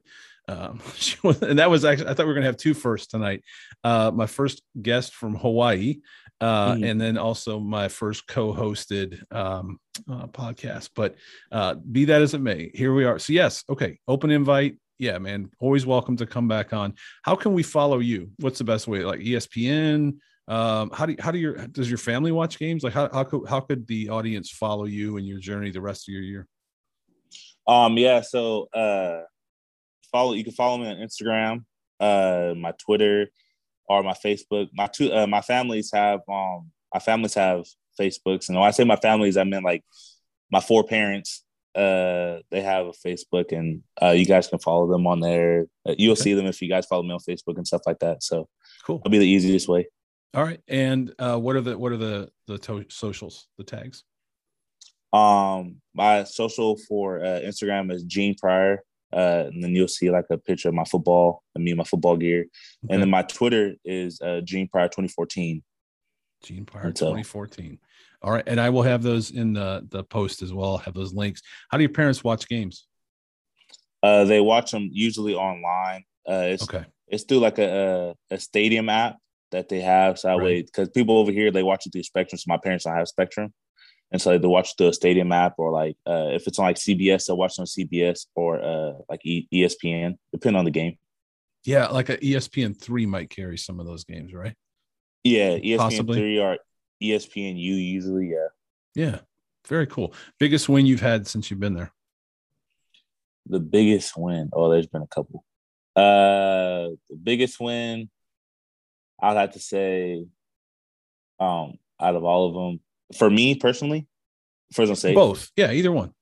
um, 0.50 0.82
was- 1.24 1.42
and 1.42 1.60
that 1.60 1.70
was 1.70 1.86
actually 1.86 2.10
I 2.10 2.14
thought 2.14 2.26
we 2.26 2.30
were 2.30 2.34
gonna 2.34 2.48
have 2.48 2.58
two 2.58 2.74
firsts 2.74 3.08
tonight. 3.08 3.44
Uh, 3.84 4.12
my 4.14 4.26
first 4.26 4.62
guest 4.82 5.14
from 5.14 5.36
Hawaii, 5.36 6.00
uh, 6.42 6.74
Mhm. 6.74 6.90
and 6.92 7.00
then 7.02 7.18
also 7.18 7.60
my 7.62 7.88
first 7.88 8.28
co-hosted 8.28 9.22
um, 9.34 9.80
uh, 10.10 10.28
podcast. 10.28 10.90
But 10.96 11.16
uh, 11.50 11.76
be 11.76 12.06
that 12.06 12.22
as 12.22 12.34
it 12.34 12.42
may, 12.42 12.72
here 12.74 12.94
we 12.94 13.06
are. 13.06 13.20
So 13.20 13.32
yes, 13.32 13.64
okay, 13.70 14.00
open 14.06 14.32
invite. 14.32 14.76
Yeah, 15.00 15.18
man, 15.18 15.50
always 15.60 15.86
welcome 15.86 16.18
to 16.18 16.26
come 16.26 16.50
back 16.50 16.74
on. 16.74 16.94
How 17.24 17.34
can 17.36 17.54
we 17.54 17.64
follow 17.64 18.00
you? 18.00 18.32
What's 18.40 18.58
the 18.58 18.66
best 18.66 18.86
way? 18.86 19.06
Like 19.06 19.22
ESPN? 19.22 20.18
Um, 20.50 20.90
how 20.92 21.06
do 21.06 21.16
how 21.20 21.32
do 21.32 21.40
your 21.40 21.56
does 21.68 21.90
your 21.90 21.98
family 21.98 22.34
watch 22.34 22.60
games? 22.60 22.84
Like 22.84 22.94
how 22.94 23.10
how 23.14 23.24
could 23.24 23.48
how 23.48 23.62
could 23.62 23.88
the 23.88 24.10
audience 24.10 24.52
follow 24.52 24.84
you 24.86 25.16
and 25.16 25.26
your 25.26 25.40
journey 25.40 25.72
the 25.72 25.80
rest 25.80 26.10
of 26.10 26.14
your 26.14 26.22
year? 26.22 26.48
Um, 27.66 27.98
yeah. 27.98 28.20
So 28.20 28.68
uh, 28.74 29.22
follow. 30.12 30.34
You 30.34 30.44
can 30.44 30.54
follow 30.54 30.80
me 30.80 30.88
on 30.88 30.98
Instagram, 30.98 31.64
uh, 32.02 32.56
my 32.58 32.74
Twitter, 32.84 33.28
or 33.88 34.04
my 34.04 34.14
Facebook. 34.14 34.68
My 34.74 34.88
two 34.88 35.14
uh, 35.14 35.28
my 35.28 35.42
families 35.42 35.92
have 35.94 36.20
um 36.28 36.72
my 36.94 37.00
families 37.00 37.36
have 37.36 37.66
Facebooks, 37.98 38.50
and 38.50 38.58
when 38.58 38.68
I 38.68 38.72
say 38.72 38.84
my 38.84 38.98
families, 38.98 39.38
I 39.38 39.46
mean 39.46 39.64
like 39.64 39.86
my 40.52 40.60
four 40.60 40.84
parents. 40.84 41.46
Uh, 41.80 42.42
they 42.52 42.62
have 42.62 42.88
a 42.88 42.92
Facebook, 42.92 43.52
and 43.58 43.82
uh, 44.02 44.10
you 44.12 44.26
guys 44.26 44.48
can 44.48 44.60
follow 44.60 44.86
them 44.92 45.08
on 45.08 45.20
there. 45.22 45.66
Uh, 45.88 45.96
you'll 45.98 46.12
Okay. 46.14 46.22
see 46.24 46.34
them 46.34 46.46
if 46.46 46.62
you 46.62 46.68
guys 46.68 46.86
follow 46.86 47.04
me 47.04 47.12
on 47.14 47.20
Facebook 47.20 47.56
and 47.58 47.66
stuff 47.66 47.82
like 47.86 48.00
that. 48.00 48.22
So 48.24 48.50
Cool. 48.84 48.98
it'll 48.98 49.12
be 49.12 49.20
the 49.20 49.26
easiest 49.28 49.68
way. 49.70 49.88
All 50.34 50.44
right. 50.44 50.60
And 50.68 51.14
uh, 51.20 51.38
what 51.38 51.56
are 51.56 51.62
the 51.62 51.78
what 51.78 51.92
are 51.94 51.98
the 51.98 52.30
the 52.48 52.58
to- 52.60 52.86
socials, 52.90 53.48
the 53.58 53.64
tags? 53.64 54.04
Um, 55.14 55.78
my 55.94 56.24
social 56.26 56.78
for 56.88 57.20
uh, 57.24 57.40
Instagram 57.44 57.92
is 57.92 58.04
Gene 58.04 58.36
Pryor. 58.36 58.84
Uh, 59.12 59.46
and 59.48 59.64
then 59.64 59.74
you'll 59.76 59.88
see 59.88 60.12
like 60.12 60.26
a 60.30 60.38
picture 60.38 60.70
of 60.70 60.76
my 60.76 60.84
football, 60.84 61.42
I 61.56 61.60
mean 61.60 61.78
my 61.78 61.84
football 61.84 62.16
gear. 62.16 62.42
Okay. 62.86 62.94
And 62.94 63.02
then 63.02 63.10
my 63.10 63.24
Twitter 63.24 63.74
is 63.84 64.22
uh, 64.22 64.42
Gene 64.44 64.68
Pryor 64.68 64.88
2014. 64.88 65.64
Gene 66.44 66.66
Pryor 66.66 66.86
And 66.88 66.98
so- 66.98 67.06
2014. 67.08 67.80
All 68.22 68.32
right. 68.32 68.44
And 68.48 68.60
I 68.60 68.70
will 68.70 68.82
have 68.84 69.02
those 69.04 69.32
in 69.32 69.54
the 69.54 69.86
the 69.90 70.04
post 70.04 70.42
as 70.42 70.52
well. 70.54 70.72
I'll 70.72 70.78
have 70.80 70.94
those 70.94 71.14
links. 71.14 71.42
How 71.70 71.78
do 71.78 71.84
your 71.84 71.94
parents 71.94 72.24
watch 72.24 72.48
games? 72.48 72.86
Uh, 74.04 74.24
they 74.26 74.40
watch 74.42 74.72
them 74.72 74.90
usually 74.92 75.36
online. 75.36 76.04
Uh, 76.28 76.48
it's 76.48 76.64
Okay. 76.64 76.86
it's 77.08 77.24
through 77.24 77.40
like 77.40 77.60
a, 77.60 78.16
a 78.32 78.36
a 78.36 78.40
stadium 78.40 78.90
app 78.90 79.18
that 79.52 79.68
they 79.70 79.82
have. 79.82 80.20
So 80.20 80.28
that 80.28 80.38
way, 80.38 80.62
because 80.62 80.90
people 80.90 81.18
over 81.18 81.32
here 81.32 81.50
they 81.52 81.64
watch 81.64 81.86
it 81.86 81.92
through 81.94 82.04
Spectrum. 82.04 82.38
So 82.38 82.46
my 82.48 82.58
parents 82.58 82.84
don't 82.86 82.96
have 82.96 83.08
Spectrum, 83.08 83.54
and 84.12 84.22
so 84.22 84.38
they 84.38 84.48
watch 84.48 84.76
the 84.76 84.92
stadium 84.94 85.32
app 85.32 85.54
or 85.58 85.72
like 85.72 85.96
uh, 86.06 86.30
if 86.32 86.46
it's 86.48 86.60
on 86.60 86.66
like 86.66 86.76
CBS, 86.78 87.26
they'll 87.26 87.38
watch 87.38 87.58
on 87.60 87.66
CBS 87.66 88.28
or 88.36 88.62
uh, 88.62 88.94
like 89.10 89.26
e- 89.26 89.48
ESPN, 89.54 90.18
depending 90.32 90.60
on 90.60 90.66
the 90.66 90.72
game. 90.72 90.98
Yeah, 91.66 91.88
like 91.88 92.10
a 92.10 92.18
ESPN 92.18 92.80
three 92.80 93.06
might 93.06 93.30
carry 93.30 93.58
some 93.58 93.80
of 93.80 93.86
those 93.86 94.04
games, 94.04 94.34
right? 94.34 94.56
Yeah, 95.24 95.58
ESPN 95.58 95.78
Possibly. 95.78 96.20
three 96.20 96.40
or 96.40 96.58
ESPN 97.02 97.58
U 97.58 97.76
usually. 97.76 98.32
Yeah. 98.32 98.48
Yeah. 98.96 99.20
Very 99.68 99.88
cool. 99.88 100.14
Biggest 100.40 100.68
win 100.70 100.86
you've 100.86 101.02
had 101.02 101.28
since 101.28 101.50
you've 101.52 101.60
been 101.60 101.74
there. 101.76 101.92
The 103.48 103.60
biggest 103.60 104.18
win. 104.18 104.50
Oh, 104.54 104.70
there's 104.70 104.88
been 104.88 105.02
a 105.02 105.08
couple. 105.08 105.44
Uh, 105.96 106.96
the 107.10 107.16
biggest 107.22 107.60
win, 107.60 108.10
I'd 109.22 109.38
have 109.38 109.52
to 109.54 109.60
say, 109.60 110.26
um, 111.40 111.74
out 112.00 112.16
of 112.16 112.24
all 112.24 112.48
of 112.48 112.54
them, 112.54 112.80
for 113.18 113.30
me 113.30 113.56
personally, 113.56 114.08
Fresno 114.74 114.94
State. 114.96 115.16
Both. 115.16 115.52
Yeah, 115.56 115.72
either 115.72 115.92
one. 115.92 116.14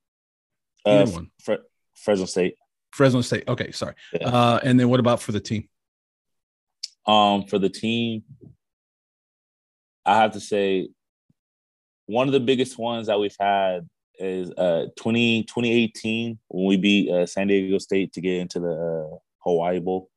Uh, 0.86 1.02
Either 1.02 1.12
one. 1.12 1.32
Fre- 1.44 1.54
Fresno 1.96 2.26
State. 2.26 2.56
Fresno 2.92 3.22
State. 3.22 3.44
Okay, 3.48 3.72
sorry. 3.72 3.94
Yeah. 4.14 4.30
Uh, 4.30 4.60
and 4.64 4.80
then 4.80 4.90
what 4.90 5.00
about 5.00 5.22
for 5.22 5.32
the 5.34 5.40
team? 5.42 5.68
Um, 7.06 7.46
for 7.46 7.60
the 7.60 7.70
team, 7.70 8.24
I 10.08 10.18
have 10.22 10.32
to 10.32 10.40
say, 10.40 10.90
one 12.06 12.28
of 12.28 12.34
the 12.34 12.40
biggest 12.40 12.78
ones 12.78 13.08
that 13.08 13.20
we've 13.20 13.36
had 13.40 13.88
is 14.20 14.50
uh 14.58 14.88
20, 14.98 15.44
2018 15.44 16.40
when 16.48 16.66
we 16.68 16.78
beat 16.78 17.12
uh, 17.12 17.26
San 17.28 17.48
Diego 17.48 17.78
State 17.78 18.14
to 18.14 18.22
get 18.22 18.40
into 18.40 18.60
the 18.60 18.72
uh, 19.14 19.18
Hawaii 19.44 19.80
Bowl. 19.80 20.10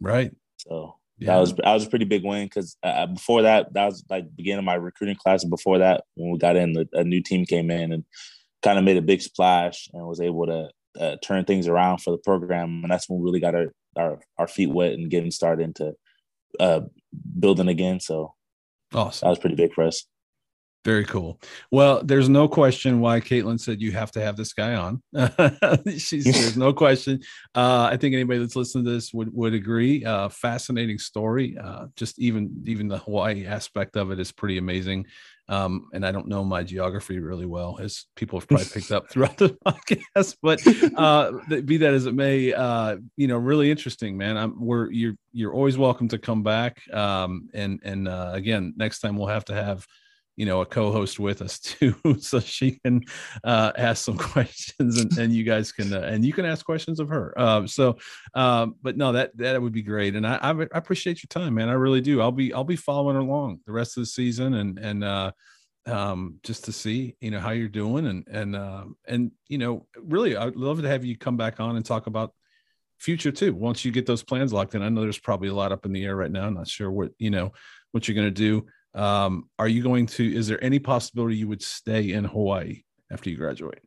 Right. 0.00 0.32
So 0.56 0.96
Yeah. 1.18 1.34
that 1.34 1.40
was 1.40 1.54
that 1.54 1.74
was 1.74 1.84
a 1.86 1.90
pretty 1.90 2.04
big 2.06 2.24
win 2.24 2.46
because 2.46 2.76
uh, 2.82 3.06
before 3.06 3.42
that, 3.42 3.72
that 3.74 3.86
was 3.86 4.04
like 4.08 4.34
beginning 4.34 4.60
of 4.60 4.64
my 4.64 4.74
recruiting 4.74 5.16
class. 5.16 5.42
And 5.42 5.50
before 5.50 5.78
that, 5.78 6.04
when 6.14 6.30
we 6.30 6.38
got 6.38 6.56
in, 6.56 6.88
a 6.92 7.04
new 7.04 7.20
team 7.20 7.44
came 7.44 7.70
in 7.70 7.92
and 7.92 8.04
kind 8.62 8.78
of 8.78 8.84
made 8.84 8.96
a 8.96 9.02
big 9.02 9.20
splash 9.20 9.88
and 9.92 10.06
was 10.06 10.20
able 10.20 10.46
to 10.46 10.70
uh, 10.98 11.16
turn 11.22 11.44
things 11.44 11.66
around 11.68 11.98
for 11.98 12.12
the 12.12 12.18
program. 12.18 12.80
And 12.82 12.90
that's 12.90 13.08
when 13.08 13.18
we 13.18 13.24
really 13.24 13.40
got 13.40 13.54
our 13.54 13.72
our, 13.96 14.20
our 14.38 14.48
feet 14.48 14.70
wet 14.70 14.92
and 14.92 15.10
getting 15.10 15.30
started 15.30 15.64
into 15.64 15.94
uh, 16.58 16.80
building 17.38 17.68
again. 17.68 18.00
So 18.00 18.34
that 19.20 19.28
was 19.28 19.38
pretty 19.38 19.56
big 19.56 19.72
for 19.72 19.84
us. 19.84 20.06
Very 20.84 21.04
cool. 21.04 21.40
Well, 21.70 22.02
there's 22.02 22.28
no 22.28 22.48
question 22.48 23.00
why 23.00 23.20
Caitlin 23.20 23.60
said 23.60 23.80
you 23.80 23.92
have 23.92 24.10
to 24.12 24.20
have 24.20 24.36
this 24.36 24.52
guy 24.52 24.74
on. 24.74 25.00
She's 25.96 26.24
there's 26.24 26.56
no 26.56 26.72
question. 26.72 27.20
Uh, 27.54 27.88
I 27.92 27.96
think 27.96 28.14
anybody 28.14 28.40
that's 28.40 28.56
listening 28.56 28.84
to 28.86 28.90
this 28.90 29.14
would 29.14 29.32
would 29.32 29.54
agree. 29.54 30.04
Uh, 30.04 30.28
fascinating 30.28 30.98
story. 30.98 31.56
Uh, 31.56 31.86
just 31.94 32.18
even 32.18 32.64
even 32.66 32.88
the 32.88 32.98
Hawaii 32.98 33.46
aspect 33.46 33.96
of 33.96 34.10
it 34.10 34.18
is 34.18 34.32
pretty 34.32 34.58
amazing. 34.58 35.06
Um, 35.48 35.88
and 35.92 36.04
I 36.04 36.12
don't 36.12 36.28
know 36.28 36.44
my 36.44 36.62
geography 36.62 37.18
really 37.18 37.46
well, 37.46 37.78
as 37.80 38.06
people 38.16 38.40
have 38.40 38.48
probably 38.48 38.66
picked 38.66 38.90
up 38.90 39.10
throughout 39.10 39.36
the 39.38 39.50
podcast. 39.66 40.36
But 40.42 40.60
uh, 40.98 41.60
be 41.60 41.76
that 41.76 41.94
as 41.94 42.06
it 42.06 42.14
may, 42.14 42.52
uh, 42.52 42.96
you 43.16 43.28
know, 43.28 43.36
really 43.36 43.70
interesting, 43.70 44.16
man. 44.16 44.36
I'm, 44.36 44.60
we're 44.60 44.90
you're 44.90 45.14
you're 45.32 45.52
always 45.52 45.78
welcome 45.78 46.08
to 46.08 46.18
come 46.18 46.42
back. 46.42 46.80
Um, 46.92 47.50
and 47.54 47.80
and 47.84 48.08
uh, 48.08 48.32
again, 48.34 48.74
next 48.76 49.00
time 49.00 49.16
we'll 49.16 49.28
have 49.28 49.44
to 49.44 49.54
have 49.54 49.86
you 50.42 50.46
know 50.46 50.60
a 50.60 50.66
co-host 50.66 51.20
with 51.20 51.40
us 51.40 51.58
too 51.60 51.94
so 52.18 52.40
she 52.40 52.72
can 52.84 53.00
uh 53.44 53.70
ask 53.78 54.04
some 54.04 54.18
questions 54.32 54.98
and, 54.98 55.16
and 55.16 55.32
you 55.32 55.44
guys 55.44 55.70
can 55.70 55.94
uh, 55.94 56.00
and 56.00 56.24
you 56.24 56.32
can 56.32 56.44
ask 56.44 56.66
questions 56.66 56.98
of 56.98 57.08
her. 57.10 57.32
Um 57.40 57.68
so 57.68 57.96
um 58.34 58.74
but 58.82 58.96
no 58.96 59.12
that 59.12 59.36
that 59.36 59.62
would 59.62 59.72
be 59.72 59.82
great. 59.82 60.16
And 60.16 60.26
I, 60.26 60.38
I 60.42 60.50
appreciate 60.72 61.22
your 61.22 61.28
time 61.28 61.54
man. 61.54 61.68
I 61.68 61.74
really 61.74 62.00
do. 62.00 62.20
I'll 62.20 62.32
be 62.32 62.52
i'll 62.52 62.64
be 62.64 62.74
following 62.74 63.16
along 63.16 63.60
the 63.66 63.72
rest 63.72 63.96
of 63.96 64.02
the 64.02 64.06
season 64.06 64.54
and 64.54 64.80
and 64.80 65.04
uh 65.04 65.30
um 65.86 66.40
just 66.42 66.64
to 66.64 66.72
see 66.72 67.14
you 67.20 67.30
know 67.30 67.38
how 67.38 67.50
you're 67.50 67.68
doing 67.68 68.06
and 68.06 68.26
and 68.26 68.56
uh 68.56 68.84
and 69.06 69.30
you 69.48 69.58
know 69.58 69.86
really 69.96 70.36
i'd 70.36 70.54
love 70.54 70.80
to 70.80 70.86
have 70.86 71.04
you 71.04 71.18
come 71.18 71.36
back 71.36 71.58
on 71.58 71.74
and 71.74 71.84
talk 71.84 72.06
about 72.06 72.32
future 72.98 73.32
too. 73.32 73.52
Once 73.52 73.84
you 73.84 73.90
get 73.90 74.06
those 74.06 74.22
plans 74.24 74.52
locked 74.52 74.74
in 74.74 74.82
i 74.82 74.88
know 74.88 75.02
there's 75.02 75.18
probably 75.18 75.48
a 75.48 75.54
lot 75.54 75.70
up 75.70 75.86
in 75.86 75.92
the 75.92 76.04
air 76.04 76.16
right 76.16 76.32
now. 76.32 76.46
I'm 76.46 76.54
not 76.54 76.68
sure 76.68 76.90
what 76.90 77.12
you 77.18 77.30
know 77.30 77.52
what 77.92 78.08
you're 78.08 78.16
going 78.16 78.34
to 78.34 78.42
do 78.50 78.66
um, 78.94 79.48
are 79.58 79.68
you 79.68 79.82
going 79.82 80.06
to? 80.06 80.36
Is 80.36 80.48
there 80.48 80.62
any 80.62 80.78
possibility 80.78 81.36
you 81.36 81.48
would 81.48 81.62
stay 81.62 82.12
in 82.12 82.24
Hawaii 82.24 82.82
after 83.10 83.30
you 83.30 83.36
graduate? 83.36 83.80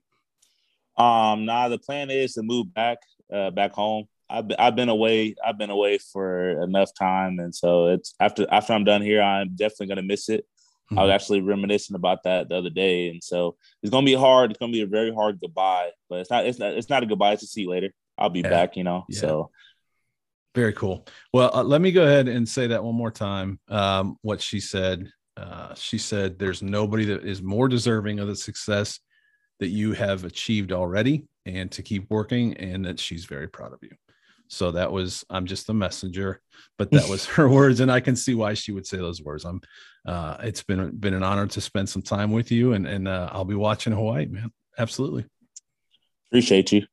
Um, 0.97 1.45
nah, 1.45 1.67
the 1.67 1.77
plan 1.77 2.09
is 2.09 2.33
to 2.33 2.43
move 2.43 2.73
back, 2.73 2.97
uh, 3.33 3.51
back 3.51 3.73
home. 3.73 4.05
I've 4.29 4.47
been, 4.47 4.57
I've 4.57 4.75
been 4.75 4.89
away. 4.89 5.35
I've 5.45 5.57
been 5.57 5.69
away 5.69 5.99
for 5.99 6.63
enough 6.63 6.89
time, 6.97 7.39
and 7.39 7.53
so 7.53 7.87
it's 7.87 8.15
after 8.19 8.47
after 8.51 8.73
I'm 8.73 8.83
done 8.83 9.01
here, 9.01 9.21
I'm 9.21 9.55
definitely 9.55 9.87
gonna 9.87 10.01
miss 10.03 10.29
it. 10.29 10.45
Mm-hmm. 10.91 10.99
I 10.99 11.03
was 11.03 11.11
actually 11.11 11.41
reminiscing 11.41 11.95
about 11.95 12.23
that 12.23 12.49
the 12.49 12.57
other 12.57 12.69
day, 12.71 13.09
and 13.09 13.23
so 13.23 13.55
it's 13.83 13.91
gonna 13.91 14.05
be 14.05 14.15
hard. 14.15 14.51
It's 14.51 14.59
gonna 14.59 14.71
be 14.71 14.81
a 14.81 14.87
very 14.87 15.13
hard 15.13 15.39
goodbye, 15.39 15.91
but 16.09 16.19
it's 16.19 16.31
not. 16.31 16.45
It's 16.47 16.57
not. 16.57 16.73
It's 16.73 16.89
not 16.89 17.03
a 17.03 17.05
goodbye. 17.05 17.33
It's 17.33 17.43
a 17.43 17.47
see 17.47 17.61
you 17.61 17.69
later. 17.69 17.91
I'll 18.17 18.29
be 18.29 18.41
yeah. 18.41 18.49
back. 18.49 18.77
You 18.77 18.83
know. 18.83 19.05
Yeah. 19.09 19.19
So 19.19 19.51
very 20.55 20.73
cool. 20.73 21.05
Well, 21.33 21.51
uh, 21.53 21.63
let 21.63 21.81
me 21.81 21.91
go 21.91 22.03
ahead 22.03 22.27
and 22.27 22.47
say 22.47 22.67
that 22.67 22.83
one 22.83 22.95
more 22.95 23.11
time. 23.11 23.59
Um, 23.69 24.17
what 24.21 24.41
she 24.41 24.59
said. 24.59 25.11
Uh, 25.37 25.73
she 25.75 25.97
said, 25.97 26.39
"There's 26.39 26.63
nobody 26.63 27.03
that 27.05 27.25
is 27.25 27.41
more 27.41 27.67
deserving 27.67 28.19
of 28.19 28.27
the 28.27 28.35
success 28.37 28.99
that 29.59 29.67
you 29.67 29.91
have 29.91 30.23
achieved 30.23 30.71
already, 30.71 31.27
and 31.45 31.69
to 31.73 31.83
keep 31.83 32.09
working, 32.09 32.55
and 32.55 32.85
that 32.85 32.99
she's 32.99 33.25
very 33.25 33.47
proud 33.47 33.73
of 33.73 33.79
you." 33.81 33.91
So 34.47 34.71
that 34.71 34.91
was. 34.91 35.25
I'm 35.29 35.45
just 35.45 35.67
the 35.67 35.73
messenger, 35.73 36.41
but 36.77 36.89
that 36.91 37.09
was 37.09 37.25
her 37.35 37.49
words, 37.49 37.81
and 37.81 37.91
I 37.91 37.99
can 37.99 38.15
see 38.15 38.33
why 38.33 38.53
she 38.53 38.71
would 38.71 38.87
say 38.87 38.97
those 38.97 39.21
words. 39.21 39.43
I'm. 39.43 39.59
Uh, 40.07 40.37
it's 40.39 40.63
been 40.63 40.95
been 40.97 41.13
an 41.13 41.23
honor 41.23 41.47
to 41.47 41.59
spend 41.59 41.89
some 41.89 42.01
time 42.01 42.31
with 42.31 42.49
you, 42.49 42.71
and 42.71 42.87
and 42.87 43.07
uh, 43.09 43.29
I'll 43.33 43.43
be 43.43 43.55
watching 43.55 43.91
Hawaii, 43.91 44.27
man. 44.27 44.51
Absolutely. 44.77 45.25
Appreciate 46.29 46.71
you. 46.71 46.85